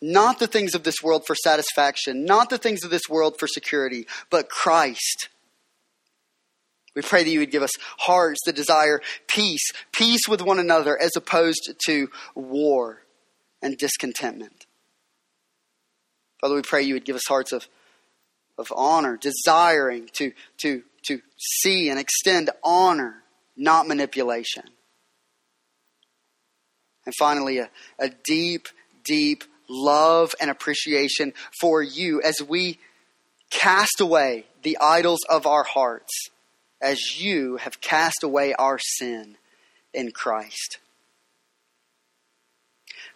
not 0.00 0.38
the 0.38 0.46
things 0.46 0.74
of 0.74 0.84
this 0.84 1.02
world 1.02 1.24
for 1.26 1.34
satisfaction, 1.34 2.24
not 2.24 2.48
the 2.48 2.58
things 2.58 2.84
of 2.84 2.90
this 2.90 3.08
world 3.10 3.36
for 3.38 3.48
security, 3.48 4.06
but 4.30 4.48
Christ. 4.48 5.28
We 6.94 7.02
pray 7.02 7.24
that 7.24 7.30
you 7.30 7.40
would 7.40 7.50
give 7.50 7.64
us 7.64 7.72
hearts 7.98 8.38
that 8.46 8.54
desire 8.54 9.00
peace, 9.26 9.72
peace 9.92 10.28
with 10.28 10.40
one 10.40 10.60
another, 10.60 10.96
as 11.00 11.10
opposed 11.16 11.74
to 11.86 12.08
war 12.36 13.02
and 13.60 13.76
discontentment. 13.76 14.66
Father, 16.40 16.54
we 16.54 16.62
pray 16.62 16.82
you 16.82 16.94
would 16.94 17.04
give 17.04 17.16
us 17.16 17.26
hearts 17.26 17.50
of, 17.50 17.66
of 18.58 18.72
honor, 18.76 19.16
desiring 19.16 20.08
to, 20.18 20.32
to, 20.58 20.84
to 21.06 21.20
see 21.36 21.88
and 21.88 21.98
extend 21.98 22.50
honor, 22.62 23.22
not 23.56 23.88
manipulation. 23.88 24.64
And 27.06 27.14
finally, 27.18 27.58
a, 27.58 27.70
a 27.98 28.08
deep, 28.08 28.68
deep 29.04 29.44
love 29.68 30.34
and 30.40 30.50
appreciation 30.50 31.32
for 31.60 31.82
you 31.82 32.20
as 32.22 32.36
we 32.46 32.78
cast 33.50 34.00
away 34.00 34.46
the 34.62 34.78
idols 34.80 35.20
of 35.28 35.46
our 35.46 35.64
hearts, 35.64 36.12
as 36.80 37.20
you 37.20 37.56
have 37.56 37.80
cast 37.80 38.22
away 38.22 38.54
our 38.54 38.78
sin 38.78 39.36
in 39.92 40.10
Christ. 40.10 40.78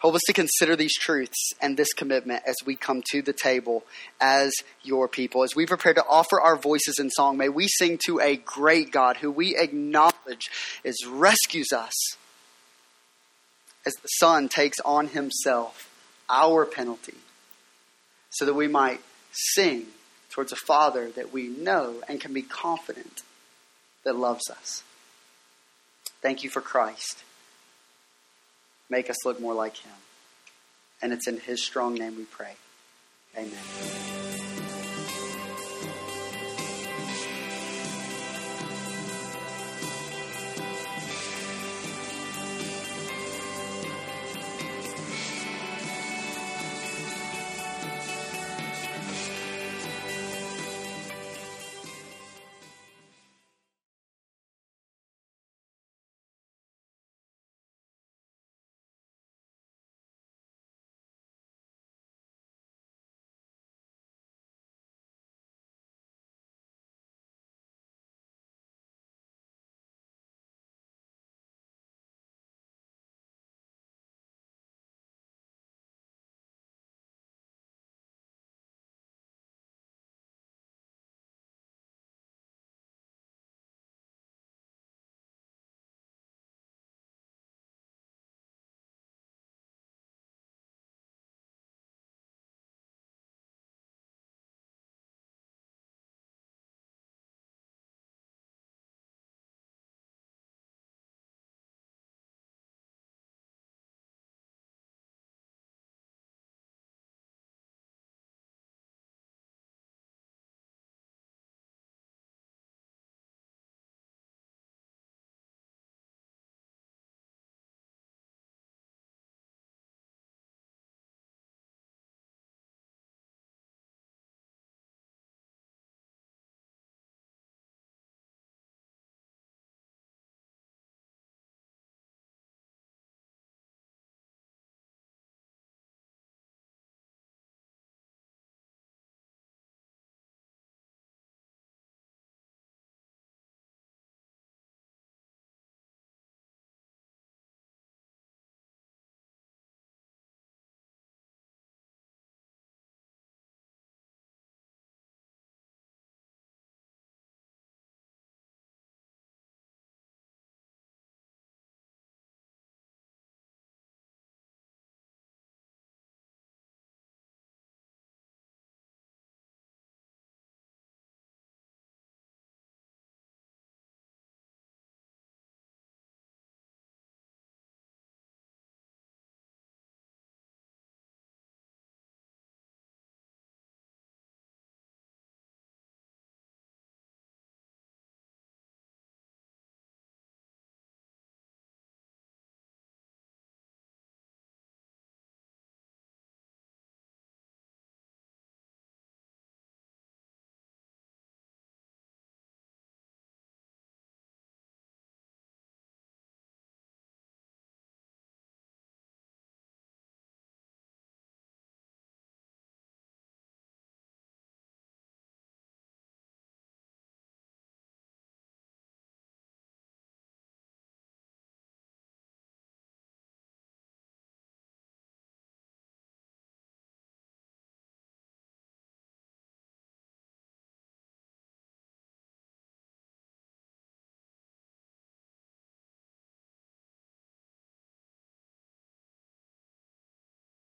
Help 0.01 0.15
us 0.15 0.21
to 0.27 0.33
consider 0.33 0.77
these 0.77 0.95
truths 0.97 1.51
and 1.61 1.75
this 1.75 1.91
commitment 1.91 2.41
as 2.47 2.55
we 2.65 2.75
come 2.75 3.03
to 3.11 3.21
the 3.21 3.33
table 3.33 3.83
as 4.21 4.53
your 4.81 5.09
people. 5.09 5.43
As 5.43 5.57
we 5.57 5.65
prepare 5.65 5.93
to 5.93 6.05
offer 6.07 6.39
our 6.39 6.55
voices 6.55 6.99
in 6.99 7.09
song, 7.09 7.35
may 7.37 7.49
we 7.49 7.67
sing 7.67 7.99
to 8.05 8.21
a 8.21 8.37
great 8.37 8.91
God 8.91 9.17
who 9.17 9.29
we 9.29 9.57
acknowledge 9.57 10.49
is 10.85 11.05
rescues 11.05 11.73
us 11.73 11.93
as 13.89 13.95
the 13.95 14.07
Son 14.07 14.47
takes 14.47 14.79
on 14.81 15.07
himself 15.07 15.89
our 16.29 16.63
penalty 16.63 17.15
so 18.29 18.45
that 18.45 18.53
we 18.53 18.67
might 18.67 19.01
sing 19.31 19.87
towards 20.29 20.51
a 20.51 20.55
Father 20.55 21.09
that 21.09 21.33
we 21.33 21.47
know 21.47 21.95
and 22.07 22.21
can 22.21 22.31
be 22.31 22.43
confident 22.43 23.23
that 24.03 24.15
loves 24.15 24.47
us. 24.51 24.83
Thank 26.21 26.43
you 26.43 26.51
for 26.51 26.61
Christ. 26.61 27.23
Make 28.91 29.09
us 29.09 29.25
look 29.25 29.41
more 29.41 29.55
like 29.55 29.77
him. 29.77 29.91
And 31.01 31.13
it's 31.13 31.27
in 31.27 31.39
his 31.39 31.63
strong 31.63 31.95
name 31.95 32.15
we 32.15 32.25
pray. 32.25 32.53
Amen. 33.35 34.48